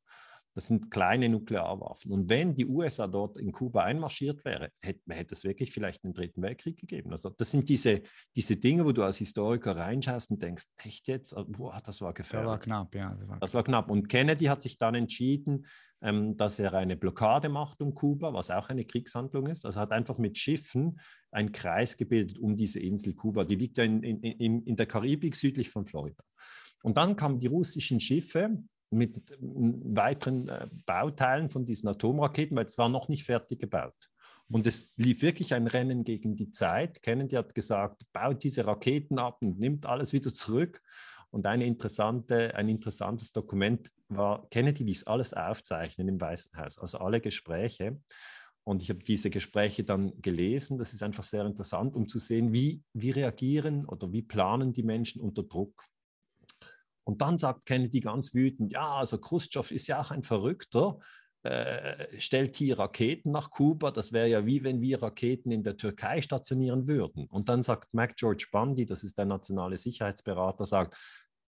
[0.55, 2.13] Das sind kleine Nuklearwaffen.
[2.13, 6.13] Und wenn die USA dort in Kuba einmarschiert wäre, hätte, hätte es wirklich vielleicht einen
[6.13, 7.11] Dritten Weltkrieg gegeben.
[7.11, 8.03] Also das sind diese,
[8.37, 11.35] diese Dinge, wo du als Historiker reinschaust und denkst, echt jetzt?
[11.35, 12.47] Also, boah, das war gefährlich.
[12.47, 13.15] Das war knapp, ja.
[13.15, 13.91] Das war, das war knapp.
[13.91, 15.67] Und Kennedy hat sich dann entschieden,
[16.03, 19.65] ähm, dass er eine Blockade macht um Kuba, was auch eine Kriegshandlung ist.
[19.65, 21.01] Also hat einfach mit Schiffen
[21.31, 23.45] einen Kreis gebildet um diese Insel Kuba.
[23.45, 26.23] Die liegt ja in, in, in, in der Karibik südlich von Florida.
[26.83, 28.59] Und dann kamen die russischen Schiffe
[28.93, 34.11] mit weiteren äh, Bauteilen von diesen Atomraketen, weil es war noch nicht fertig gebaut.
[34.51, 37.03] Und es lief wirklich ein Rennen gegen die Zeit.
[37.03, 40.83] Kennedy hat gesagt, baut diese Raketen ab und nimmt alles wieder zurück.
[41.31, 47.23] Und interessante, ein interessantes Dokument war, Kennedy ließ alles aufzeichnen im Weißen Haus, also alle
[47.23, 47.99] Gespräche.
[48.65, 50.79] Und ich habe diese Gespräche dann gelesen.
[50.79, 54.83] Das ist einfach sehr interessant, um zu sehen, wie, wie reagieren oder wie planen die
[54.83, 55.83] Menschen unter Druck.
[57.05, 60.99] Und dann sagt Kennedy ganz wütend, ja, also Khrushchev ist ja auch ein Verrückter,
[61.45, 65.77] äh, stellt hier Raketen nach Kuba, das wäre ja wie wenn wir Raketen in der
[65.77, 67.27] Türkei stationieren würden.
[67.27, 70.97] Und dann sagt Mac George Bundy, das ist der nationale Sicherheitsberater, sagt,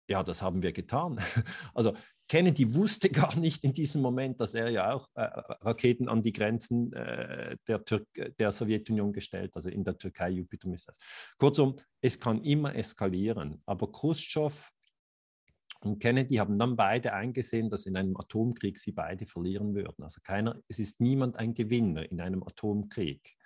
[0.09, 1.19] ja, das haben wir getan.
[1.75, 1.95] Also
[2.29, 6.33] Kennedy wusste gar nicht in diesem Moment, dass er ja auch äh, Raketen an die
[6.33, 7.83] Grenzen äh, der,
[8.39, 10.99] der, Sowjetunion gestellt, also in der Türkei Jupiter-Missiles.
[11.39, 14.71] Kurzum, es kann immer eskalieren, aber Khrushchev
[15.87, 20.03] und Kennedy haben dann beide eingesehen, dass in einem Atomkrieg sie beide verlieren würden.
[20.03, 23.37] Also keiner, es ist niemand ein Gewinner in einem Atomkrieg.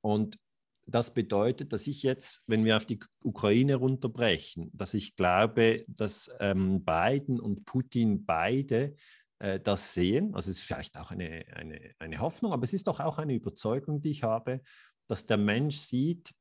[0.00, 0.38] Und
[0.86, 6.30] das bedeutet, dass ich jetzt, wenn wir auf die Ukraine runterbrechen, dass ich glaube, dass
[6.40, 8.96] ähm, Biden und Putin beide
[9.38, 10.34] äh, das sehen.
[10.34, 13.34] Also es ist vielleicht auch eine, eine, eine Hoffnung, aber es ist doch auch eine
[13.34, 14.62] Überzeugung, die ich habe,
[15.06, 16.32] dass der Mensch sieht,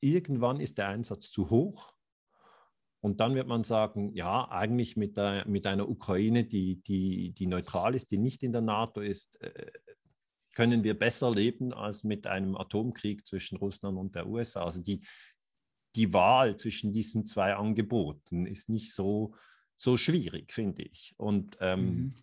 [0.00, 1.93] irgendwann ist der Einsatz zu hoch
[3.04, 7.46] und dann wird man sagen, ja, eigentlich mit, der, mit einer Ukraine, die, die, die
[7.46, 9.70] neutral ist, die nicht in der NATO ist, äh,
[10.54, 14.62] können wir besser leben als mit einem Atomkrieg zwischen Russland und der USA.
[14.62, 15.02] Also die,
[15.94, 19.34] die Wahl zwischen diesen zwei Angeboten ist nicht so,
[19.76, 21.12] so schwierig, finde ich.
[21.18, 22.14] Und ähm, mhm.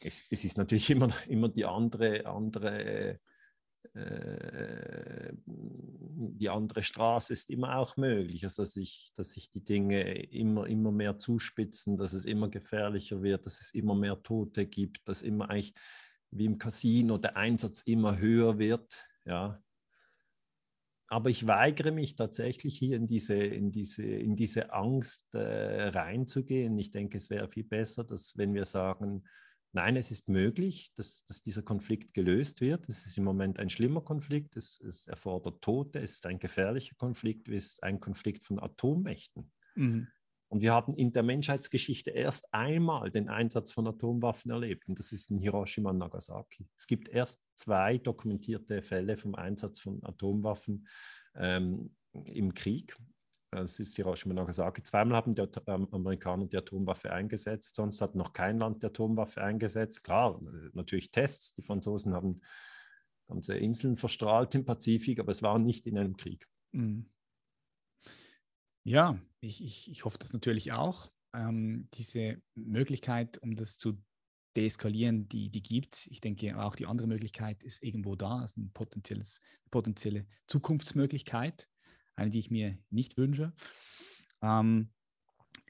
[0.00, 3.18] es, es, ist natürlich immer, immer die andere, andere
[6.44, 10.66] die andere Straße ist immer auch möglich, also dass sich, dass sich die Dinge immer,
[10.66, 15.22] immer mehr zuspitzen, dass es immer gefährlicher wird, dass es immer mehr Tote gibt, dass
[15.22, 15.74] immer eigentlich
[16.30, 19.06] wie im Casino der Einsatz immer höher wird.
[19.24, 19.62] Ja.
[21.06, 26.76] Aber ich weigere mich tatsächlich hier in diese, in diese, in diese Angst äh, reinzugehen.
[26.78, 29.24] Ich denke, es wäre viel besser, dass wenn wir sagen,
[29.74, 32.88] Nein, es ist möglich, dass, dass dieser Konflikt gelöst wird.
[32.88, 36.94] Es ist im Moment ein schlimmer Konflikt, es, es erfordert Tote, es ist ein gefährlicher
[36.94, 39.50] Konflikt, es ist ein Konflikt von Atommächten.
[39.74, 40.06] Mhm.
[40.46, 45.10] Und wir haben in der Menschheitsgeschichte erst einmal den Einsatz von Atomwaffen erlebt, und das
[45.10, 46.68] ist in Hiroshima und Nagasaki.
[46.76, 50.86] Es gibt erst zwei dokumentierte Fälle vom Einsatz von Atomwaffen
[51.34, 51.96] ähm,
[52.26, 52.96] im Krieg.
[53.54, 54.82] Das ist Hiroshima und Nagasaki.
[54.82, 59.42] Zweimal haben die ähm, Amerikaner die Atomwaffe eingesetzt, sonst hat noch kein Land die Atomwaffe
[59.42, 60.02] eingesetzt.
[60.02, 60.40] Klar,
[60.72, 61.54] natürlich Tests.
[61.54, 62.40] Die Franzosen haben
[63.28, 66.48] ganze Inseln verstrahlt im Pazifik, aber es war nicht in einem Krieg.
[66.72, 67.08] Mhm.
[68.82, 71.12] Ja, ich, ich, ich hoffe das natürlich auch.
[71.32, 74.02] Ähm, diese Möglichkeit, um das zu
[74.56, 76.06] deeskalieren, die, die gibt es.
[76.08, 79.40] Ich denke, auch die andere Möglichkeit ist irgendwo da, also eine potenzielles,
[79.70, 81.68] potenzielle Zukunftsmöglichkeit
[82.16, 83.52] eine, die ich mir nicht wünsche.
[84.42, 84.90] Ähm,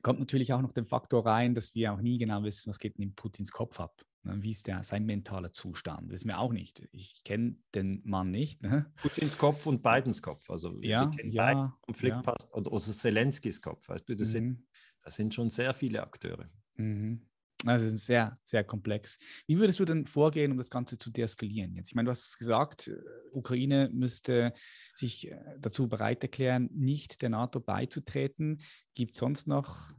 [0.02, 2.98] kommt natürlich auch noch der Faktor rein, dass wir auch nie genau wissen, was geht
[2.98, 4.04] in Putins Kopf ab.
[4.24, 4.42] Ne?
[4.42, 6.10] Wie ist der, sein mentaler Zustand?
[6.10, 6.86] Wissen wir auch nicht.
[6.92, 8.62] Ich kenne den Mann nicht.
[8.62, 8.92] Ne?
[8.96, 10.50] Putins Kopf und Bidens Kopf.
[10.50, 12.22] Also ja, ja, Konflikt ja.
[12.22, 12.52] passt.
[12.52, 13.88] Oder, oder Zelenskis Kopf.
[13.88, 14.32] Weißt du, das, mhm.
[14.32, 14.66] sind,
[15.02, 16.50] das sind schon sehr viele Akteure.
[16.76, 17.26] Mhm.
[17.66, 19.18] Also es ist sehr, sehr komplex.
[19.46, 21.74] Wie würdest du denn vorgehen, um das Ganze zu deeskalieren?
[21.76, 22.96] Jetzt, ich meine, du hast gesagt, äh,
[23.32, 24.52] Ukraine müsste
[24.94, 28.58] sich äh, dazu bereit erklären, nicht der NATO beizutreten.
[28.94, 29.92] Gibt es sonst noch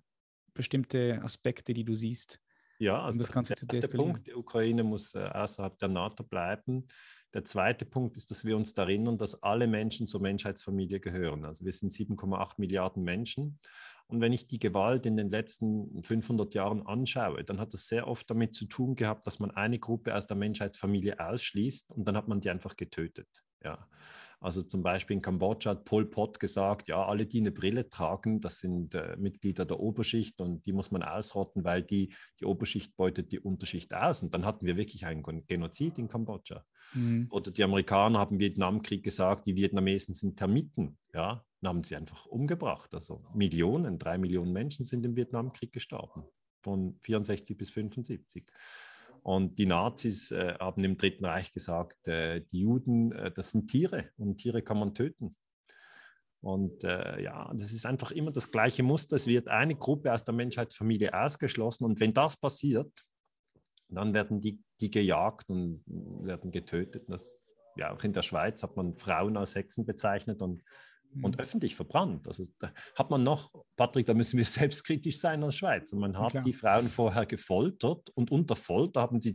[0.54, 2.40] bestimmte Aspekte, die du siehst?
[2.80, 4.28] Ja, also um das, das Ganze ist der erste Punkt.
[4.28, 6.88] Die Ukraine muss äh, außerhalb der NATO bleiben.
[7.36, 11.44] Der zweite Punkt ist, dass wir uns erinnern, dass alle Menschen zur Menschheitsfamilie gehören.
[11.44, 13.58] Also wir sind 7,8 Milliarden Menschen.
[14.08, 18.08] Und wenn ich die Gewalt in den letzten 500 Jahren anschaue, dann hat das sehr
[18.08, 22.16] oft damit zu tun gehabt, dass man eine Gruppe aus der Menschheitsfamilie ausschließt und dann
[22.16, 23.28] hat man die einfach getötet.
[23.62, 23.86] Ja.
[24.40, 28.42] Also zum Beispiel in Kambodscha hat Pol Pot gesagt, ja, alle, die eine Brille tragen,
[28.42, 32.96] das sind äh, Mitglieder der Oberschicht und die muss man ausrotten, weil die, die Oberschicht
[32.96, 34.24] beutet die Unterschicht aus.
[34.24, 36.66] Und dann hatten wir wirklich einen Genozid in Kambodscha.
[36.94, 37.28] Mhm.
[37.30, 40.98] Oder die Amerikaner haben im Vietnamkrieg gesagt, die Vietnamesen sind Termiten.
[41.14, 42.94] Ja, dann haben sie einfach umgebracht.
[42.94, 46.24] Also Millionen, drei Millionen Menschen sind im Vietnamkrieg gestorben,
[46.62, 48.46] von 64 bis 75.
[49.26, 53.68] Und die Nazis äh, haben im Dritten Reich gesagt, äh, die Juden, äh, das sind
[53.68, 55.36] Tiere und Tiere kann man töten.
[56.42, 59.16] Und äh, ja, das ist einfach immer das gleiche Muster.
[59.16, 62.92] Es wird eine Gruppe aus der Menschheitsfamilie ausgeschlossen und wenn das passiert,
[63.90, 67.06] dann werden die, die gejagt und werden getötet.
[67.10, 70.62] Das, ja, auch in der Schweiz hat man Frauen als Hexen bezeichnet und
[71.22, 71.40] und mhm.
[71.40, 72.28] öffentlich verbrannt.
[72.28, 75.92] Also da hat man noch, Patrick, da müssen wir selbstkritisch sein als Schweiz.
[75.94, 79.34] Und man hat ja, die Frauen vorher gefoltert und unter Folter haben sie,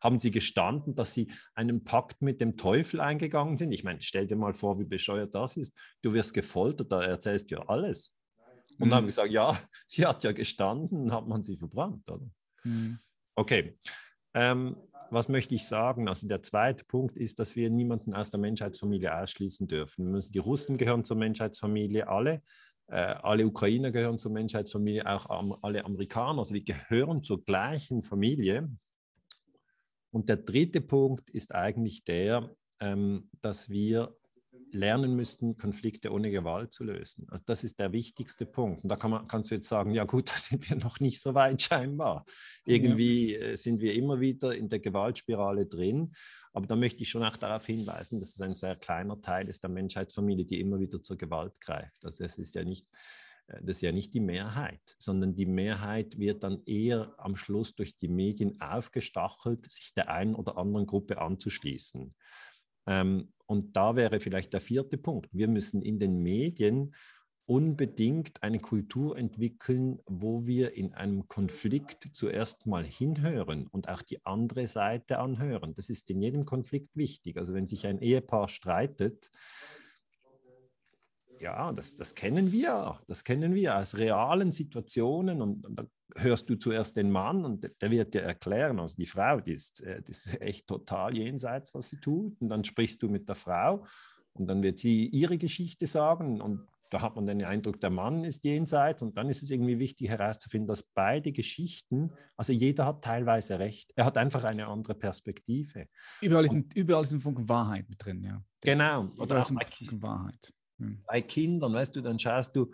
[0.00, 3.72] haben sie gestanden, dass sie einen Pakt mit dem Teufel eingegangen sind.
[3.72, 5.76] Ich meine, stell dir mal vor, wie bescheuert das ist.
[6.02, 8.14] Du wirst gefoltert, da erzählst du ja alles.
[8.78, 8.94] Und mhm.
[8.94, 12.08] haben gesagt, ja, sie hat ja gestanden, hat man sie verbrannt.
[12.10, 12.26] Oder?
[12.64, 12.98] Mhm.
[13.34, 13.78] Okay.
[14.34, 14.76] Ähm,
[15.10, 16.08] was möchte ich sagen?
[16.08, 20.18] Also der zweite Punkt ist, dass wir niemanden aus der Menschheitsfamilie ausschließen dürfen.
[20.20, 22.42] Die Russen gehören zur Menschheitsfamilie, alle.
[22.86, 26.38] Äh, alle Ukrainer gehören zur Menschheitsfamilie, auch am, alle Amerikaner.
[26.38, 28.70] Also wir gehören zur gleichen Familie.
[30.10, 34.16] Und der dritte Punkt ist eigentlich der, ähm, dass wir
[34.74, 37.26] lernen müssten, Konflikte ohne Gewalt zu lösen.
[37.28, 38.82] Also das ist der wichtigste Punkt.
[38.82, 41.20] Und da kann man, kannst du jetzt sagen, ja gut, da sind wir noch nicht
[41.20, 42.24] so weit scheinbar.
[42.66, 43.40] Irgendwie ja.
[43.40, 46.12] Äh, sind wir immer wieder in der Gewaltspirale drin.
[46.52, 49.62] Aber da möchte ich schon auch darauf hinweisen, dass es ein sehr kleiner Teil ist
[49.62, 52.04] der Menschheitsfamilie, die immer wieder zur Gewalt greift.
[52.04, 52.86] Also es ist ja nicht,
[53.48, 57.74] äh, das ist ja nicht die Mehrheit, sondern die Mehrheit wird dann eher am Schluss
[57.74, 62.14] durch die Medien aufgestachelt, sich der einen oder anderen Gruppe anzuschließen.
[62.86, 65.28] Ähm, und da wäre vielleicht der vierte Punkt.
[65.32, 66.94] Wir müssen in den Medien
[67.44, 74.24] unbedingt eine Kultur entwickeln, wo wir in einem Konflikt zuerst mal hinhören und auch die
[74.24, 75.74] andere Seite anhören.
[75.74, 77.36] Das ist in jedem Konflikt wichtig.
[77.36, 79.30] Also wenn sich ein Ehepaar streitet,
[81.42, 85.86] ja, das, das kennen wir, das kennen wir aus realen Situationen und, und da
[86.16, 89.82] hörst du zuerst den Mann und der wird dir erklären, also die Frau, die ist,
[89.82, 93.34] äh, die ist echt total jenseits, was sie tut und dann sprichst du mit der
[93.34, 93.84] Frau
[94.32, 98.22] und dann wird sie ihre Geschichte sagen und da hat man den Eindruck, der Mann
[98.22, 103.02] ist jenseits und dann ist es irgendwie wichtig herauszufinden, dass beide Geschichten, also jeder hat
[103.02, 105.86] teilweise recht, er hat einfach eine andere Perspektive.
[106.20, 108.44] Überall ist, ein, überall ist ein Funken Wahrheit mit drin, ja.
[108.60, 109.08] Genau.
[109.18, 110.52] Oder ist ein Funken Wahrheit.
[110.82, 111.02] Hm.
[111.06, 112.72] Bei Kindern, weißt du, dann schaust du,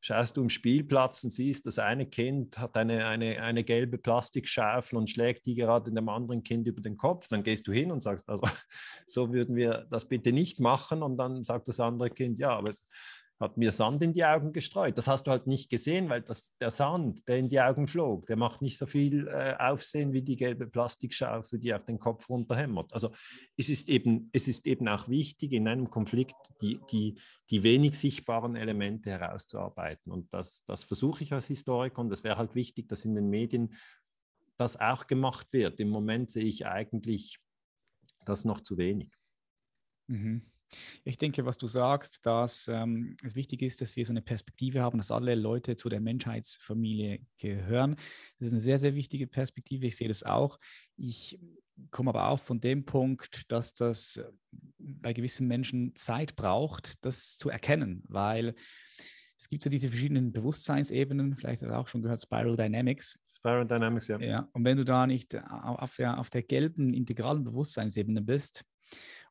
[0.00, 4.96] schaust du im Spielplatz und siehst, das eine Kind hat eine, eine, eine gelbe Plastikschaufel
[4.96, 7.28] und schlägt die gerade dem anderen Kind über den Kopf.
[7.28, 8.42] Dann gehst du hin und sagst, also
[9.06, 11.02] so würden wir das bitte nicht machen.
[11.02, 12.86] Und dann sagt das andere Kind, ja, aber es,
[13.40, 14.98] hat mir Sand in die Augen gestreut.
[14.98, 18.26] Das hast du halt nicht gesehen, weil das, der Sand, der in die Augen flog,
[18.26, 22.28] der macht nicht so viel äh, Aufsehen wie die gelbe Plastikschaufel, die auf den Kopf
[22.28, 22.92] runterhämmert.
[22.92, 23.10] Also
[23.56, 27.18] es ist eben, es ist eben auch wichtig, in einem Konflikt die, die,
[27.50, 30.10] die wenig sichtbaren Elemente herauszuarbeiten.
[30.10, 33.30] Und das, das versuche ich als Historiker und es wäre halt wichtig, dass in den
[33.30, 33.74] Medien
[34.56, 35.78] das auch gemacht wird.
[35.78, 37.38] Im Moment sehe ich eigentlich
[38.24, 39.12] das noch zu wenig.
[40.08, 40.42] Mhm.
[41.04, 44.82] Ich denke, was du sagst, dass ähm, es wichtig ist, dass wir so eine Perspektive
[44.82, 47.96] haben, dass alle Leute zu der Menschheitsfamilie gehören.
[48.38, 49.86] Das ist eine sehr, sehr wichtige Perspektive.
[49.86, 50.58] Ich sehe das auch.
[50.96, 51.38] Ich
[51.90, 54.20] komme aber auch von dem Punkt, dass das
[54.78, 58.54] bei gewissen Menschen Zeit braucht, das zu erkennen, weil
[59.38, 63.20] es gibt so diese verschiedenen Bewusstseinsebenen, vielleicht hast du auch schon gehört, Spiral Dynamics.
[63.30, 64.18] Spiral Dynamics, ja.
[64.18, 64.48] ja.
[64.52, 68.64] Und wenn du da nicht auf der, auf der gelben integralen Bewusstseinsebene bist,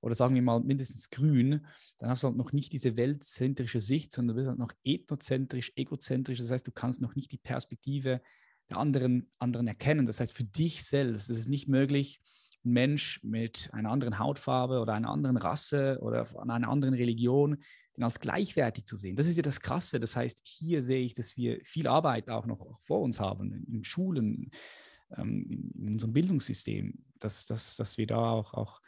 [0.01, 1.65] oder sagen wir mal mindestens grün,
[1.99, 5.71] dann hast du halt noch nicht diese weltzentrische Sicht, sondern du bist halt noch ethnozentrisch,
[5.75, 6.39] egozentrisch.
[6.39, 8.21] Das heißt, du kannst noch nicht die Perspektive
[8.69, 10.05] der anderen, anderen erkennen.
[10.05, 12.21] Das heißt, für dich selbst ist es nicht möglich,
[12.63, 17.57] einen Mensch mit einer anderen Hautfarbe oder einer anderen Rasse oder einer anderen Religion
[17.97, 19.15] den als gleichwertig zu sehen.
[19.15, 19.99] Das ist ja das Krasse.
[19.99, 23.83] Das heißt, hier sehe ich, dass wir viel Arbeit auch noch vor uns haben, in
[23.83, 24.51] Schulen,
[25.17, 28.81] ähm, in unserem Bildungssystem, dass, dass, dass wir da auch, auch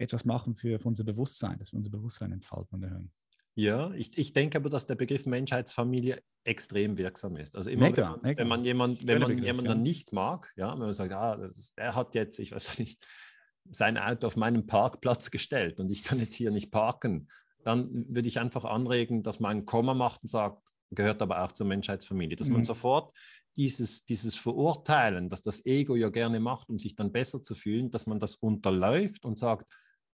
[0.00, 3.12] etwas machen für, für unser Bewusstsein, dass wir unser Bewusstsein entfalten und erhöhen.
[3.54, 7.56] Ja, ich, ich denke aber, dass der Begriff Menschheitsfamilie extrem wirksam ist.
[7.56, 8.40] Also immer, mega, wenn, mega.
[8.40, 9.76] wenn man, jemand, wenn man Begriff, jemanden ja.
[9.76, 13.04] nicht mag, ja, wenn man sagt, ah, ist, er hat jetzt, ich weiß nicht,
[13.70, 17.28] sein Auto auf meinen Parkplatz gestellt und ich kann jetzt hier nicht parken,
[17.62, 21.52] dann würde ich einfach anregen, dass man ein Komma macht und sagt, gehört aber auch
[21.52, 22.54] zur Menschheitsfamilie, dass mhm.
[22.54, 23.14] man sofort
[23.56, 27.90] dieses, dieses Verurteilen, dass das Ego ja gerne macht, um sich dann besser zu fühlen,
[27.90, 29.66] dass man das unterläuft und sagt,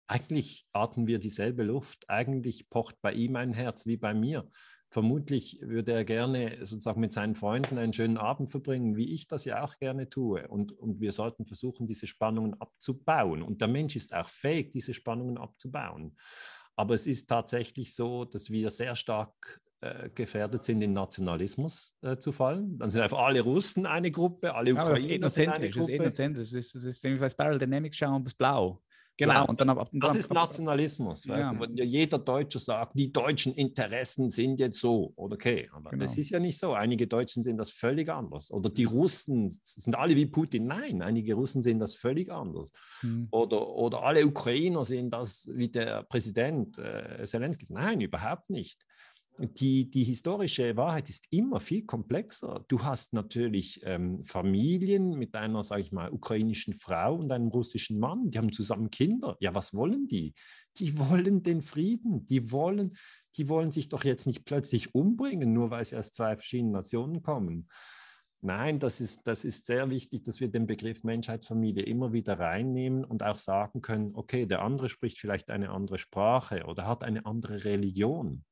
[0.07, 2.09] eigentlich atmen wir dieselbe Luft.
[2.09, 4.49] Eigentlich pocht bei ihm ein Herz wie bei mir.
[4.91, 9.45] Vermutlich würde er gerne sozusagen mit seinen Freunden einen schönen Abend verbringen, wie ich das
[9.45, 10.47] ja auch gerne tue.
[10.47, 13.43] Und, und wir sollten versuchen, diese Spannungen abzubauen.
[13.43, 16.17] Und der Mensch ist auch fähig, diese Spannungen abzubauen.
[16.77, 22.17] Aber es ist tatsächlich so, dass wir sehr stark äh, gefährdet sind, in Nationalismus äh,
[22.17, 22.79] zu fallen.
[22.79, 25.79] Dann sind einfach alle Russen eine Gruppe, alle Ukrainer ja, sind eine Gruppe.
[25.81, 26.51] Das ist egozentrisch.
[26.51, 28.81] Das ist, das ist, wenn wir bei Spiral Dynamics schauen, das Blau.
[29.17, 31.25] Genau, und dann, ab, dann das ist Nationalismus.
[31.27, 31.37] Ja.
[31.37, 31.83] Weißt du?
[31.83, 35.13] Jeder Deutsche sagt, die deutschen Interessen sind jetzt so.
[35.17, 36.03] Okay, aber genau.
[36.03, 36.73] das ist ja nicht so.
[36.73, 38.51] Einige Deutschen sehen das völlig anders.
[38.51, 40.67] Oder die Russen sind alle wie Putin.
[40.67, 42.73] Nein, einige Russen sehen das völlig anders.
[43.01, 43.29] Hm.
[43.31, 47.67] Oder, oder alle Ukrainer sehen das wie der Präsident äh, Zelensky.
[47.69, 48.85] Nein, überhaupt nicht
[49.39, 52.65] die, die historische Wahrheit ist immer viel komplexer.
[52.69, 57.99] Du hast natürlich ähm, Familien mit einer, sage ich mal, ukrainischen Frau und einem russischen
[57.99, 59.37] Mann, die haben zusammen Kinder.
[59.41, 60.35] Ja, was wollen die?
[60.79, 62.25] Die wollen den Frieden.
[62.27, 62.97] Die wollen,
[63.37, 67.23] die wollen sich doch jetzt nicht plötzlich umbringen, nur weil sie aus zwei verschiedenen Nationen
[67.23, 67.69] kommen.
[68.41, 73.05] Nein, das ist, das ist sehr wichtig, dass wir den Begriff Menschheitsfamilie immer wieder reinnehmen
[73.05, 77.25] und auch sagen können, okay, der andere spricht vielleicht eine andere Sprache oder hat eine
[77.25, 78.45] andere Religion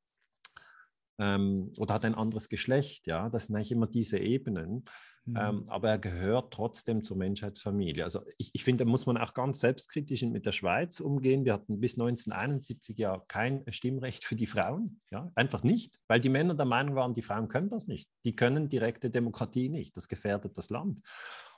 [1.19, 3.07] ähm, oder hat ein anderes Geschlecht.
[3.07, 4.83] Ja, das sind eigentlich immer diese Ebenen.
[5.25, 5.37] Mhm.
[5.39, 8.03] Ähm, aber er gehört trotzdem zur Menschheitsfamilie.
[8.03, 11.45] Also ich, ich finde, da muss man auch ganz selbstkritisch mit der Schweiz umgehen.
[11.45, 15.01] Wir hatten bis 1971 ja kein Stimmrecht für die Frauen.
[15.11, 18.09] Ja, einfach nicht, weil die Männer der Meinung waren, die Frauen können das nicht.
[18.25, 19.95] Die können direkte Demokratie nicht.
[19.95, 20.99] Das gefährdet das Land.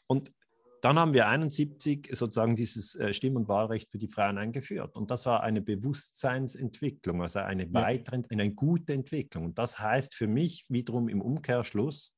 [0.07, 0.31] Und
[0.81, 4.95] dann haben wir 71 sozusagen dieses äh, Stimm- und Wahlrecht für die Frauen eingeführt.
[4.95, 9.45] Und das war eine Bewusstseinsentwicklung, also eine weitere, eine gute Entwicklung.
[9.45, 12.15] Und das heißt für mich wiederum im Umkehrschluss,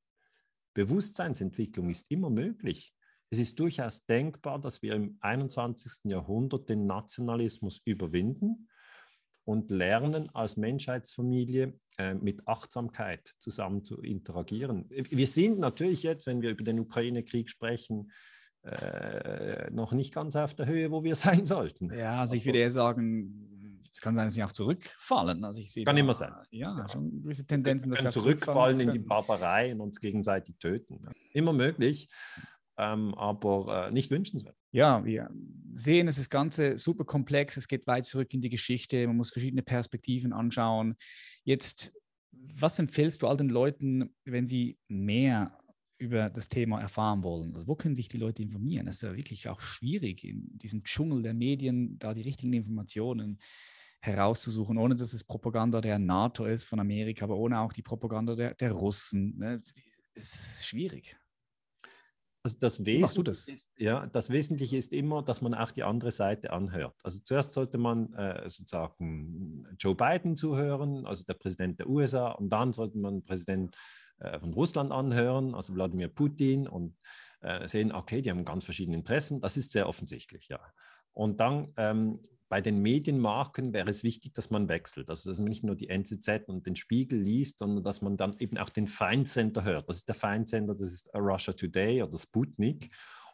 [0.73, 2.93] Bewusstseinsentwicklung ist immer möglich.
[3.29, 6.11] Es ist durchaus denkbar, dass wir im 21.
[6.11, 8.69] Jahrhundert den Nationalismus überwinden
[9.43, 14.85] und lernen, als Menschheitsfamilie äh, mit Achtsamkeit zusammen zu interagieren.
[14.89, 18.11] Wir sind natürlich jetzt, wenn wir über den Ukraine-Krieg sprechen,
[18.67, 21.91] äh, noch nicht ganz auf der Höhe, wo wir sein sollten.
[21.97, 25.43] Ja, also ich würde eher sagen, es kann sein, dass sie auch zurückfallen.
[25.43, 26.33] Also ich sehe kann da, immer sein.
[26.51, 30.99] Ja, ja, schon gewisse Tendenzen, dass wir zurückfallen in die Barbarei und uns gegenseitig töten.
[31.33, 32.09] Immer möglich,
[32.77, 34.55] ähm, aber äh, nicht wünschenswert.
[34.71, 35.29] Ja, wir
[35.73, 37.57] sehen, es ist das Ganze super komplex.
[37.57, 39.07] Es geht weit zurück in die Geschichte.
[39.07, 40.95] Man muss verschiedene Perspektiven anschauen.
[41.43, 41.97] Jetzt,
[42.31, 45.57] was empfiehlst du all den Leuten, wenn sie mehr
[45.97, 47.53] über das Thema erfahren wollen?
[47.53, 48.85] Also wo können sich die Leute informieren?
[48.85, 53.39] Das ist ja wirklich auch schwierig, in diesem Dschungel der Medien da die richtigen Informationen
[54.01, 58.35] herauszusuchen, ohne dass es Propaganda der NATO ist von Amerika, aber ohne auch die Propaganda
[58.35, 59.37] der, der Russen.
[59.37, 59.61] Ne?
[60.13, 61.17] Ist schwierig.
[62.43, 63.47] Also das Wesentliche, das?
[63.49, 66.95] Ist, ja, das Wesentliche ist immer, dass man auch die andere Seite anhört.
[67.03, 72.49] Also zuerst sollte man äh, sozusagen Joe Biden zuhören, also der Präsident der USA, und
[72.49, 73.75] dann sollte man Präsident
[74.39, 76.95] von Russland anhören, also Wladimir Putin, und
[77.41, 79.41] äh, sehen, okay, die haben ganz verschiedene Interessen.
[79.41, 80.59] Das ist sehr offensichtlich, ja.
[81.13, 85.09] Und dann ähm, bei den Medienmarken wäre es wichtig, dass man wechselt.
[85.09, 88.37] Also, dass man nicht nur die NZZ und den Spiegel liest, sondern dass man dann
[88.39, 89.89] eben auch den Feindsender hört.
[89.89, 92.89] Das ist der Feindsender, das ist Russia Today oder Sputnik.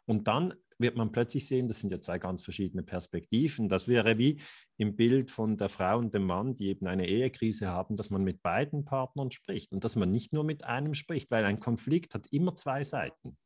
[0.05, 3.69] Und dann wird man plötzlich sehen, das sind ja zwei ganz verschiedene Perspektiven.
[3.69, 4.39] Das wäre wie
[4.77, 8.23] im Bild von der Frau und dem Mann, die eben eine Ehekrise haben, dass man
[8.23, 12.13] mit beiden Partnern spricht und dass man nicht nur mit einem spricht, weil ein Konflikt
[12.13, 13.37] hat immer zwei Seiten.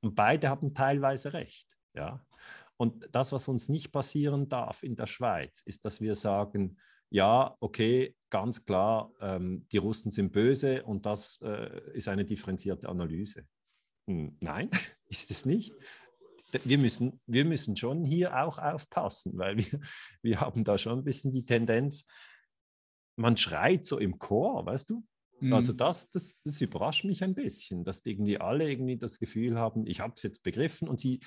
[0.00, 1.76] Und beide haben teilweise recht.
[1.94, 2.24] Ja?
[2.76, 6.78] Und das, was uns nicht passieren darf in der Schweiz, ist, dass wir sagen,
[7.10, 12.88] ja, okay, ganz klar, ähm, die Russen sind böse und das äh, ist eine differenzierte
[12.88, 13.46] Analyse.
[14.08, 14.68] Hm, nein,
[15.06, 15.72] ist es nicht
[16.64, 19.80] wir müssen, wir müssen schon hier auch aufpassen, weil wir,
[20.22, 22.06] wir haben da schon ein bisschen die Tendenz,
[23.16, 25.04] man schreit so im Chor, weißt du?
[25.34, 25.52] Also mhm.
[25.52, 29.86] Also das, das, das überrascht mich ein bisschen, dass irgendwie alle irgendwie das Gefühl haben,
[29.86, 31.20] ich habe es jetzt begriffen und sie,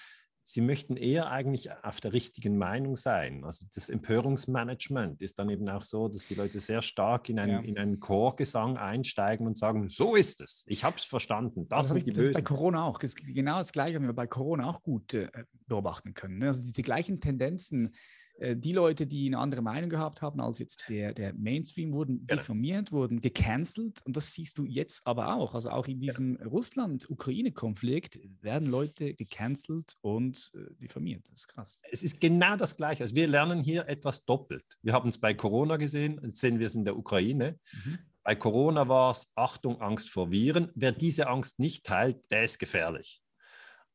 [0.49, 3.43] sie möchten eher eigentlich auf der richtigen Meinung sein.
[3.43, 7.51] Also das Empörungsmanagement ist dann eben auch so, dass die Leute sehr stark in einen,
[7.51, 7.59] ja.
[7.59, 11.67] in einen Chorgesang einsteigen und sagen, so ist es, ich habe es verstanden.
[11.67, 12.97] Das, das, das ist bei Corona auch.
[12.97, 15.27] Das ist genau das Gleiche, haben wir bei Corona auch gut äh,
[15.67, 16.37] beobachten können.
[16.37, 16.47] Ne?
[16.47, 17.93] Also diese gleichen Tendenzen
[18.39, 22.39] die Leute, die eine andere Meinung gehabt haben als jetzt der, der Mainstream, wurden genau.
[22.39, 24.01] diffamiert, wurden gecancelt.
[24.05, 25.55] Und das siehst du jetzt aber auch.
[25.55, 26.49] Also auch in diesem genau.
[26.51, 31.27] Russland-Ukraine-Konflikt werden Leute gecancelt und äh, diffamiert.
[31.29, 31.81] Das ist krass.
[31.91, 33.03] Es ist genau das Gleiche.
[33.03, 34.65] Also wir lernen hier etwas doppelt.
[34.81, 37.59] Wir haben es bei Corona gesehen, jetzt sehen wir es in der Ukraine.
[37.73, 37.99] Mhm.
[38.23, 40.69] Bei Corona war es Achtung, Angst vor Viren.
[40.75, 43.21] Wer diese Angst nicht teilt, der ist gefährlich.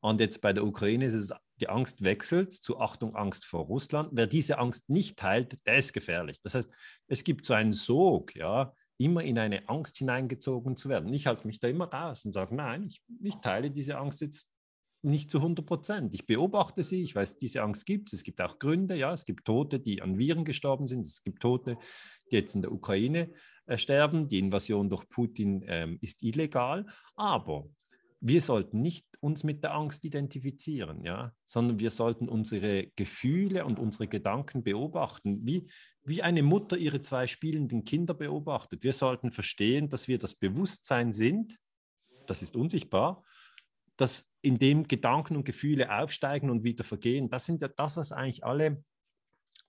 [0.01, 1.33] Und jetzt bei der Ukraine ist es
[1.63, 4.11] die Angst wechselt zu Achtung, Angst vor Russland.
[4.13, 6.41] Wer diese Angst nicht teilt, der ist gefährlich.
[6.43, 6.69] Das heißt,
[7.07, 11.15] es gibt so einen Sog, ja, immer in eine Angst hineingezogen zu werden.
[11.15, 14.51] Ich halte mich da immer raus und sage, nein, ich, ich teile diese Angst jetzt
[15.03, 16.15] nicht zu 100 Prozent.
[16.17, 18.19] Ich beobachte sie, ich weiß, diese Angst gibt es.
[18.19, 21.07] Es gibt auch Gründe, ja, es gibt Tote, die an Viren gestorben sind.
[21.07, 21.79] Es gibt Tote,
[22.31, 23.31] die jetzt in der Ukraine
[23.67, 24.27] äh, sterben.
[24.27, 26.87] Die Invasion durch Putin ähm, ist illegal.
[27.15, 27.69] Aber
[28.25, 33.81] wir sollten nicht uns mit der Angst identifizieren, ja, sondern wir sollten unsere Gefühle und
[33.81, 35.69] unsere Gedanken beobachten, wie,
[36.05, 38.85] wie eine Mutter ihre zwei spielenden Kinder beobachtet.
[38.85, 41.59] Wir sollten verstehen, dass wir das Bewusstsein sind,
[42.27, 43.25] das ist unsichtbar,
[43.97, 47.29] dass in dem Gedanken und Gefühle aufsteigen und wieder vergehen.
[47.29, 48.85] Das sind ja das, was eigentlich alle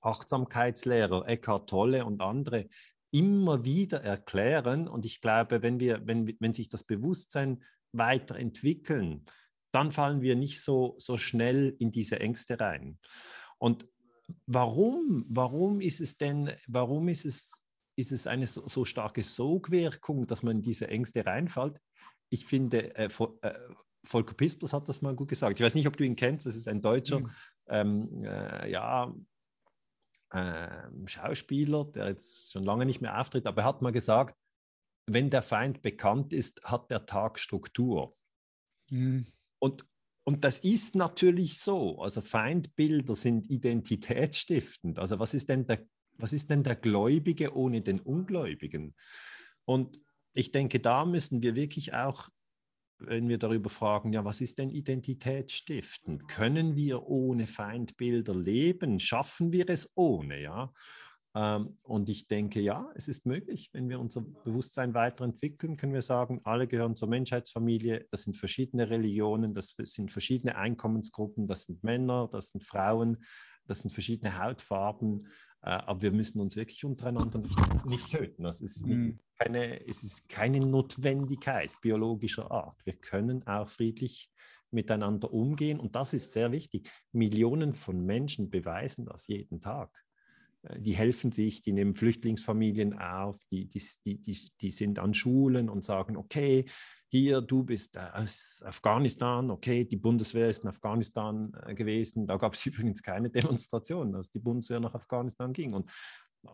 [0.01, 2.68] Achtsamkeitslehrer, Eckhart Tolle und andere
[3.10, 4.88] immer wieder erklären.
[4.88, 7.64] Und ich glaube, wenn, wir, wenn, wenn sich das Bewusstsein
[7.94, 9.24] weiterentwickeln,
[9.72, 13.00] dann fallen wir nicht so, so schnell in diese Ängste rein.
[13.58, 13.88] Und
[14.46, 17.64] warum, warum ist es denn, warum ist es,
[17.96, 21.80] ist es eine so, so starke Sogwirkung, dass man in diese Ängste reinfällt?
[22.30, 23.06] Ich finde, äh,
[23.41, 23.60] äh,
[24.04, 25.60] Volker Pispers hat das mal gut gesagt.
[25.60, 27.30] Ich weiß nicht, ob du ihn kennst, das ist ein Deutscher, mhm.
[27.68, 29.14] ähm, äh, ja,
[30.32, 30.68] äh,
[31.06, 34.36] Schauspieler, der jetzt schon lange nicht mehr auftritt, aber er hat mal gesagt,
[35.06, 38.14] wenn der Feind bekannt ist, hat der Tag Struktur.
[38.89, 39.26] Mhm.
[39.60, 39.86] Und,
[40.24, 41.99] und das ist natürlich so.
[41.99, 44.99] Also Feindbilder sind identitätsstiftend.
[44.99, 45.86] Also was ist denn der,
[46.18, 48.95] was ist denn der Gläubige ohne den Ungläubigen?
[49.66, 49.99] Und
[50.34, 52.30] ich denke, da müssen wir wirklich auch,
[52.99, 56.28] wenn wir darüber fragen, ja, was ist denn identitätsstiftend?
[56.28, 58.99] Können wir ohne Feindbilder leben?
[58.99, 60.41] Schaffen wir es ohne?
[60.41, 60.72] Ja.
[61.36, 66.02] Ähm, und ich denke, ja, es ist möglich, wenn wir unser Bewusstsein weiterentwickeln, können wir
[66.02, 68.08] sagen, alle gehören zur Menschheitsfamilie.
[68.12, 73.24] Das sind verschiedene Religionen, das sind verschiedene Einkommensgruppen, das sind Männer, das sind Frauen,
[73.66, 75.28] das sind verschiedene Hautfarben.
[75.64, 78.44] Äh, aber wir müssen uns wirklich untereinander nicht, nicht töten.
[78.44, 79.20] Das ist mhm.
[79.40, 82.86] keine, es ist keine Notwendigkeit biologischer Art.
[82.86, 84.30] Wir können auch friedlich
[84.74, 85.80] miteinander umgehen.
[85.80, 86.90] Und das ist sehr wichtig.
[87.12, 90.03] Millionen von Menschen beweisen das jeden Tag.
[90.64, 95.70] Äh, die helfen sich, die nehmen Flüchtlingsfamilien auf, die, die, die, die, sind an Schulen
[95.70, 96.66] und sagen, okay,
[97.09, 102.53] hier, du bist aus Afghanistan, okay, die Bundeswehr ist in Afghanistan äh, gewesen, da gab
[102.53, 105.74] es übrigens keine Demonstration, als die Bundeswehr nach Afghanistan ging.
[105.74, 105.91] Und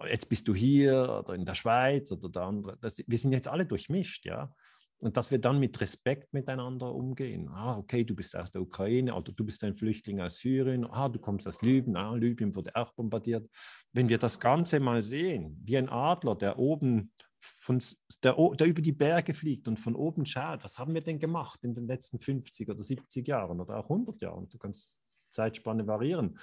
[0.09, 2.77] jetzt bist du hier oder in der Schweiz oder der andere.
[2.81, 4.53] Das, wir sind jetzt alle durchmischt, ja.
[5.01, 7.47] Und dass wir dann mit Respekt miteinander umgehen.
[7.49, 10.85] Ah, okay, du bist aus der Ukraine oder du bist ein Flüchtling aus Syrien.
[10.85, 11.95] Ah, du kommst aus Libyen.
[11.95, 13.49] Ah, Libyen wurde auch bombardiert.
[13.93, 17.81] Wenn wir das Ganze mal sehen, wie ein Adler, der oben von,
[18.23, 21.59] der, der über die Berge fliegt und von oben schaut, was haben wir denn gemacht
[21.63, 24.49] in den letzten 50 oder 70 Jahren oder auch 100 Jahren?
[24.49, 24.97] Du kannst
[25.31, 26.37] Zeitspanne variieren.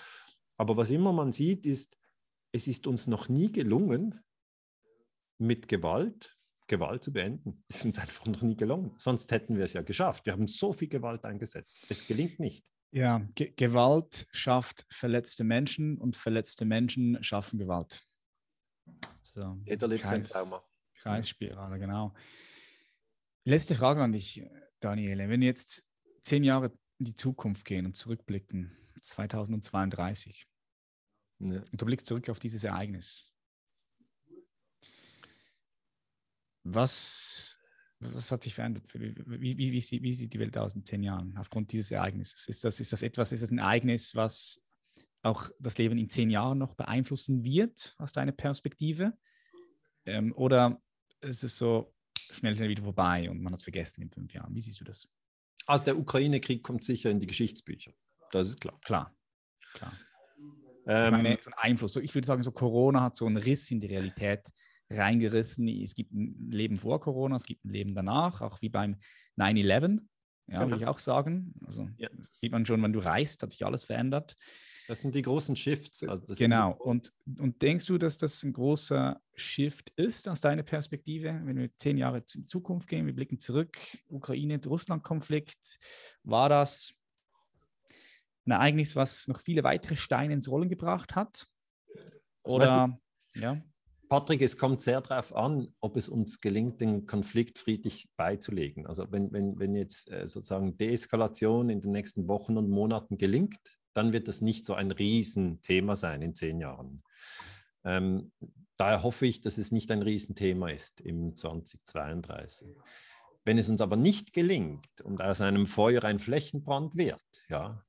[0.56, 1.98] Aber was immer man sieht, ist,
[2.52, 4.18] es ist uns noch nie gelungen,
[5.38, 6.35] mit Gewalt
[6.66, 7.62] Gewalt zu beenden.
[7.68, 8.94] Es ist uns einfach noch nie gelungen.
[8.98, 10.26] Sonst hätten wir es ja geschafft.
[10.26, 11.78] Wir haben so viel Gewalt eingesetzt.
[11.88, 12.64] Es gelingt nicht.
[12.92, 18.04] Ja, Ge Gewalt schafft verletzte Menschen und verletzte Menschen schaffen Gewalt.
[19.22, 20.64] So, Jeder lebt sein Trauma.
[20.94, 22.14] Kreisspirale, genau.
[23.44, 24.42] Letzte Frage an dich,
[24.80, 25.28] Daniele.
[25.28, 25.84] Wenn wir jetzt
[26.22, 30.48] zehn Jahre in die Zukunft gehen und zurückblicken, 2032,
[31.40, 31.62] ja.
[31.70, 33.35] und du blickst zurück auf dieses Ereignis,
[36.68, 37.58] Was,
[38.00, 38.92] was hat sich verändert?
[38.94, 39.14] Wie,
[39.56, 42.48] wie, wie, sieht, wie, sieht, die Welt aus in zehn Jahren aufgrund dieses Ereignisses?
[42.48, 44.62] Ist das, ist das etwas, ist das ein Ereignis, was
[45.22, 49.16] auch das Leben in zehn Jahren noch beeinflussen wird, aus deiner Perspektive?
[50.04, 50.80] Ähm, oder
[51.20, 51.94] ist es so
[52.30, 54.54] schnell, schnell wieder vorbei und man hat es vergessen in fünf Jahren?
[54.54, 55.08] Wie siehst du das?
[55.66, 57.92] Also der Ukraine-Krieg kommt sicher in die Geschichtsbücher.
[58.32, 58.78] Das ist klar.
[58.82, 59.16] Klar,
[59.72, 59.92] klar.
[60.86, 61.96] Ähm, ich meine, so ein Einfluss.
[61.96, 64.48] ich würde sagen, so Corona hat so einen Riss in die Realität
[64.90, 65.68] reingerissen.
[65.68, 68.96] Es gibt ein Leben vor Corona, es gibt ein Leben danach, auch wie beim
[69.38, 70.00] 9-11,
[70.48, 70.66] ja, genau.
[70.66, 71.54] würde ich auch sagen.
[71.64, 72.08] Also ja.
[72.22, 74.36] sieht man schon, wenn du reist, hat sich alles verändert.
[74.88, 76.04] Das sind die großen Shifts.
[76.04, 76.72] Also genau.
[76.72, 81.76] Und, und denkst du, dass das ein großer Shift ist aus deiner Perspektive, wenn wir
[81.76, 83.76] zehn Jahre in Zukunft gehen, wir blicken zurück,
[84.08, 85.78] Ukraine-Russland-Konflikt,
[86.22, 86.94] war das
[88.46, 91.48] ein Ereignis, was noch viele weitere Steine ins Rollen gebracht hat?
[92.44, 92.96] Oder,
[93.34, 93.60] du, ja?
[94.08, 98.86] Patrick, es kommt sehr darauf an, ob es uns gelingt, den Konflikt friedlich beizulegen.
[98.86, 103.78] Also wenn, wenn, wenn jetzt äh, sozusagen Deeskalation in den nächsten Wochen und Monaten gelingt,
[103.94, 107.02] dann wird das nicht so ein Riesenthema sein in zehn Jahren.
[107.84, 108.32] Ähm,
[108.76, 112.68] daher hoffe ich, dass es nicht ein Riesenthema ist im 2032.
[113.44, 117.85] Wenn es uns aber nicht gelingt und aus einem Feuer ein Flächenbrand wird, ja,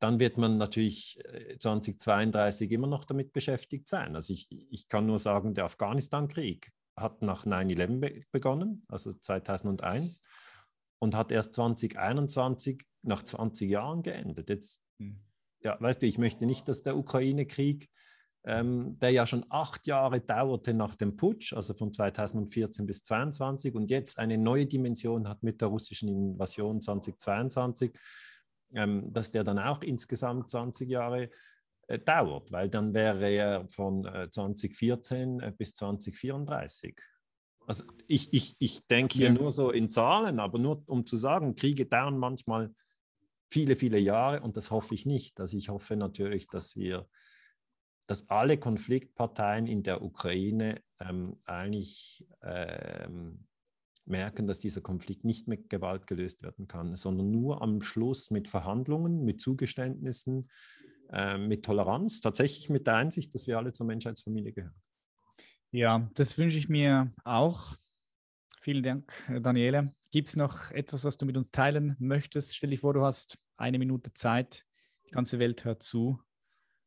[0.00, 1.18] dann wird man natürlich
[1.58, 4.16] 2032 immer noch damit beschäftigt sein.
[4.16, 10.22] Also ich, ich kann nur sagen, der Afghanistan-Krieg hat nach 9-11 begonnen, also 2001,
[10.98, 14.48] und hat erst 2021 nach 20 Jahren geendet.
[14.48, 15.20] Jetzt, hm.
[15.62, 17.88] ja, weißt du, ich möchte nicht, dass der Ukraine-Krieg,
[18.44, 23.74] ähm, der ja schon acht Jahre dauerte nach dem Putsch, also von 2014 bis 2022
[23.74, 27.92] und jetzt eine neue Dimension hat mit der russischen Invasion 2022,
[28.74, 31.30] ähm, dass der dann auch insgesamt 20 Jahre
[31.86, 36.96] äh, dauert, weil dann wäre er von äh, 2014 äh, bis 2034.
[37.66, 39.32] Also ich, ich, ich denke hier ja.
[39.32, 42.74] nur so in Zahlen, aber nur um zu sagen, Kriege dauern manchmal
[43.50, 45.40] viele, viele Jahre und das hoffe ich nicht.
[45.40, 47.08] Also ich hoffe natürlich, dass wir,
[48.06, 53.46] dass alle Konfliktparteien in der Ukraine ähm, eigentlich ähm,
[54.10, 58.48] merken, dass dieser Konflikt nicht mit Gewalt gelöst werden kann, sondern nur am Schluss mit
[58.48, 60.50] Verhandlungen, mit Zugeständnissen,
[61.10, 64.82] äh, mit Toleranz, tatsächlich mit der Einsicht, dass wir alle zur Menschheitsfamilie gehören.
[65.72, 67.76] Ja, das wünsche ich mir auch.
[68.60, 69.94] Vielen Dank, Daniele.
[70.10, 72.56] Gibt es noch etwas, was du mit uns teilen möchtest?
[72.56, 74.66] Stell dich vor, du hast eine Minute Zeit.
[75.06, 76.20] Die ganze Welt hört zu.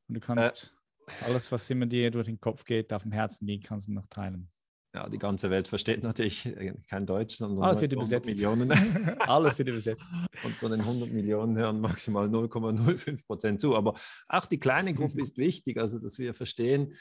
[0.07, 0.75] Und du kannst
[1.07, 3.93] äh, alles, was immer dir durch den Kopf geht, auf dem Herzen liegt, kannst du
[3.93, 4.52] noch teilen
[4.95, 8.29] ja, die ganze Welt versteht natürlich äh, kein Deutsch, sondern alles wird übersetzt.
[8.29, 8.71] Millionen.
[9.21, 10.11] alles wird übersetzt.
[10.43, 13.75] Und von den 100 Millionen hören maximal 0,05 Prozent zu.
[13.75, 13.95] Aber
[14.27, 16.93] auch die kleine Gruppe ist wichtig, also dass wir verstehen,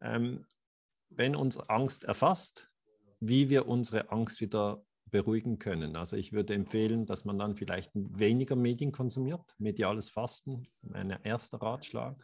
[0.00, 0.46] ähm,
[1.08, 2.70] wenn uns Angst erfasst,
[3.18, 5.96] wie wir unsere Angst wieder beruhigen können.
[5.96, 11.60] Also ich würde empfehlen, dass man dann vielleicht weniger Medien konsumiert, mediales Fasten, mein erster
[11.60, 12.16] Ratschlag.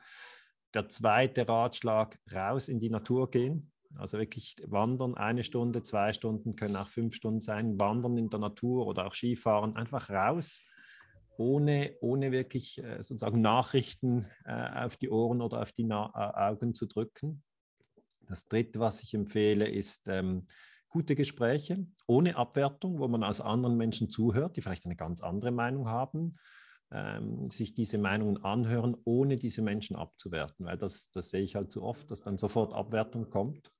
[0.72, 6.56] Der zweite Ratschlag, raus in die Natur gehen, also wirklich wandern, eine Stunde, zwei Stunden,
[6.56, 10.62] können auch fünf Stunden sein, wandern in der Natur oder auch Skifahren, einfach raus,
[11.38, 16.50] ohne, ohne wirklich äh, sozusagen Nachrichten äh, auf die Ohren oder auf die Na äh,
[16.50, 17.42] Augen zu drücken.
[18.26, 20.46] Das Dritte, was ich empfehle, ist ähm,
[20.88, 25.52] gute Gespräche ohne Abwertung, wo man als anderen Menschen zuhört, die vielleicht eine ganz andere
[25.52, 26.32] Meinung haben.
[26.92, 31.72] Ähm, sich diese Meinungen anhören, ohne diese Menschen abzuwerten, weil das, das sehe ich halt
[31.72, 33.72] zu oft, dass dann sofort Abwertung kommt.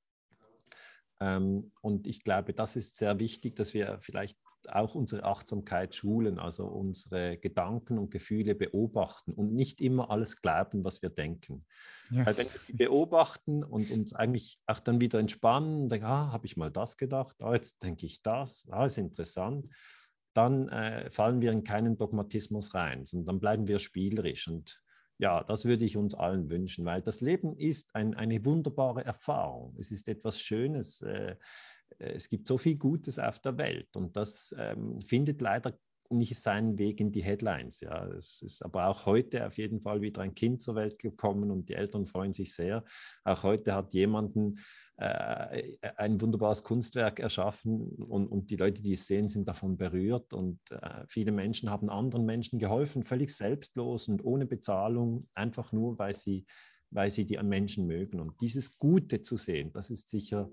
[1.21, 4.39] Ähm, und ich glaube, das ist sehr wichtig, dass wir vielleicht
[4.69, 10.85] auch unsere Achtsamkeit schulen, also unsere Gedanken und Gefühle beobachten und nicht immer alles glauben,
[10.85, 11.65] was wir denken.
[12.11, 12.27] Ja.
[12.27, 16.33] Weil wenn wir sie beobachten und uns eigentlich auch dann wieder entspannen und denken, ah,
[16.33, 19.69] habe ich mal das gedacht, ah, jetzt denke ich das, ah, ist interessant,
[20.33, 24.83] dann äh, fallen wir in keinen Dogmatismus rein, sondern dann bleiben wir spielerisch und
[25.19, 29.75] ja, das würde ich uns allen wünschen, weil das Leben ist ein, eine wunderbare Erfahrung.
[29.79, 31.03] Es ist etwas Schönes.
[31.03, 31.37] Äh,
[31.99, 35.79] es gibt so viel Gutes auf der Welt und das ähm, findet leider
[36.11, 37.81] nicht seinen Weg in die Headlines.
[37.81, 41.51] Ja, es ist aber auch heute auf jeden Fall wieder ein Kind zur Welt gekommen
[41.51, 42.85] und die Eltern freuen sich sehr.
[43.25, 44.59] Auch heute hat jemanden
[44.99, 50.33] äh, ein wunderbares Kunstwerk erschaffen und, und die Leute, die es sehen, sind davon berührt
[50.33, 55.99] und äh, viele Menschen haben anderen Menschen geholfen, völlig selbstlos und ohne Bezahlung, einfach nur,
[55.99, 56.47] weil sie,
[56.91, 58.21] weil sie die Menschen mögen.
[58.21, 60.51] Und dieses Gute zu sehen, das ist sicher,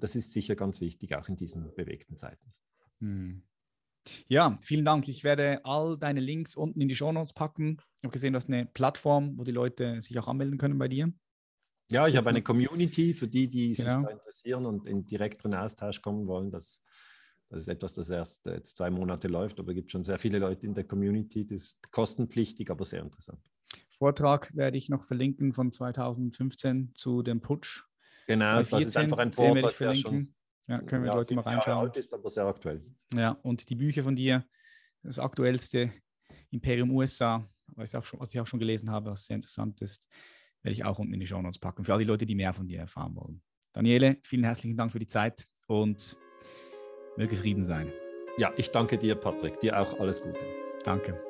[0.00, 2.52] das ist sicher ganz wichtig, auch in diesen bewegten Zeiten.
[3.00, 3.42] Hm.
[4.28, 5.08] Ja, vielen Dank.
[5.08, 7.78] Ich werde all deine Links unten in die Show Notes packen.
[7.96, 10.88] Ich habe gesehen, du hast eine Plattform, wo die Leute sich auch anmelden können bei
[10.88, 11.12] dir.
[11.90, 14.02] Ja, ich habe eine Community für die, die sich genau.
[14.02, 16.50] da interessieren und in direkteren Austausch kommen wollen.
[16.50, 16.82] Das,
[17.48, 20.38] das ist etwas, das erst jetzt zwei Monate läuft, aber es gibt schon sehr viele
[20.38, 21.46] Leute in der Community.
[21.46, 23.40] Das ist kostenpflichtig, aber sehr interessant.
[23.88, 27.84] Vortrag werde ich noch verlinken von 2015 zu dem Putsch.
[28.26, 30.34] Genau, 14, das ist einfach ein Vortrag, der schon
[30.68, 31.88] ja, können wir ja, Leute mal reinschauen.
[31.88, 32.84] Alt ist aber sehr aktuell.
[33.14, 34.44] Ja, und die Bücher von dir,
[35.02, 35.92] das aktuellste
[36.50, 39.80] Imperium USA, was ich auch schon, was ich auch schon gelesen habe, was sehr interessant
[39.80, 40.08] ist,
[40.62, 42.52] werde ich auch unten in die Show Notes packen, für all die Leute, die mehr
[42.52, 43.42] von dir erfahren wollen.
[43.72, 46.16] Daniele, vielen herzlichen Dank für die Zeit und
[47.16, 47.92] möge Frieden sein.
[48.36, 49.58] Ja, ich danke dir, Patrick.
[49.60, 50.44] Dir auch alles Gute.
[50.84, 51.20] Danke.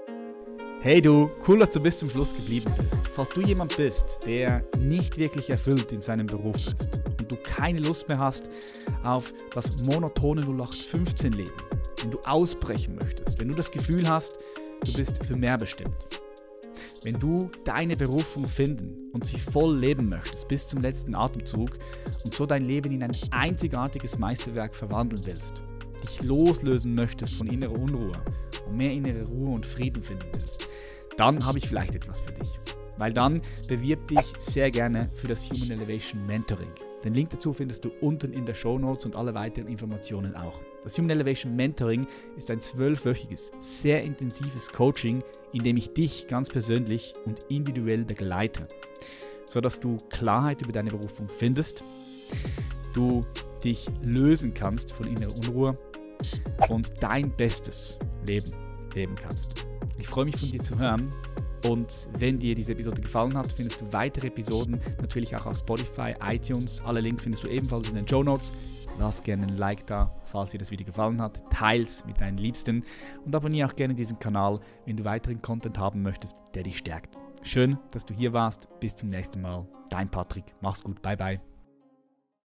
[0.81, 3.09] Hey du, cool, dass du bis zum Schluss geblieben bist.
[3.09, 6.89] Falls du jemand bist, der nicht wirklich erfüllt in seinem Beruf ist
[7.19, 8.49] und du keine Lust mehr hast
[9.03, 11.51] auf das monotone 0815-Leben,
[12.01, 14.39] wenn du ausbrechen möchtest, wenn du das Gefühl hast,
[14.85, 15.97] du bist für mehr bestimmt,
[17.03, 21.71] wenn du deine Berufung finden und sie voll leben möchtest bis zum letzten Atemzug
[22.23, 25.61] und so dein Leben in ein einzigartiges Meisterwerk verwandeln willst,
[26.03, 28.23] dich loslösen möchtest von innerer Unruhe
[28.67, 30.67] und mehr innere Ruhe und Frieden finden willst,
[31.17, 32.49] dann habe ich vielleicht etwas für dich.
[32.97, 36.73] Weil dann bewirb dich sehr gerne für das Human Elevation Mentoring.
[37.05, 40.61] Den Link dazu findest du unten in der Show Notes und alle weiteren Informationen auch.
[40.83, 42.07] Das Human Elevation Mentoring
[42.37, 45.23] ist ein zwölfwöchiges, sehr intensives Coaching,
[45.53, 48.67] in dem ich dich ganz persönlich und individuell begleite,
[49.45, 51.85] sodass du Klarheit über deine Berufung findest,
[52.95, 53.21] du
[53.63, 55.79] dich lösen kannst von innerer Unruhe
[56.69, 58.51] und dein bestes Leben
[58.95, 59.65] leben kannst.
[59.99, 61.13] Ich freue mich von dir zu hören
[61.67, 66.15] und wenn dir diese Episode gefallen hat, findest du weitere Episoden natürlich auch auf Spotify,
[66.25, 66.85] iTunes.
[66.85, 68.53] Alle Links findest du ebenfalls in den Show Notes.
[68.99, 71.43] Lass gerne ein Like da, falls dir das Video gefallen hat.
[71.51, 72.85] Teils mit deinen Liebsten
[73.25, 77.17] und abonniere auch gerne diesen Kanal, wenn du weiteren Content haben möchtest, der dich stärkt.
[77.43, 78.69] Schön, dass du hier warst.
[78.81, 79.67] Bis zum nächsten Mal.
[79.91, 80.45] Dein Patrick.
[80.61, 81.01] Mach's gut.
[81.03, 81.48] Bye bye.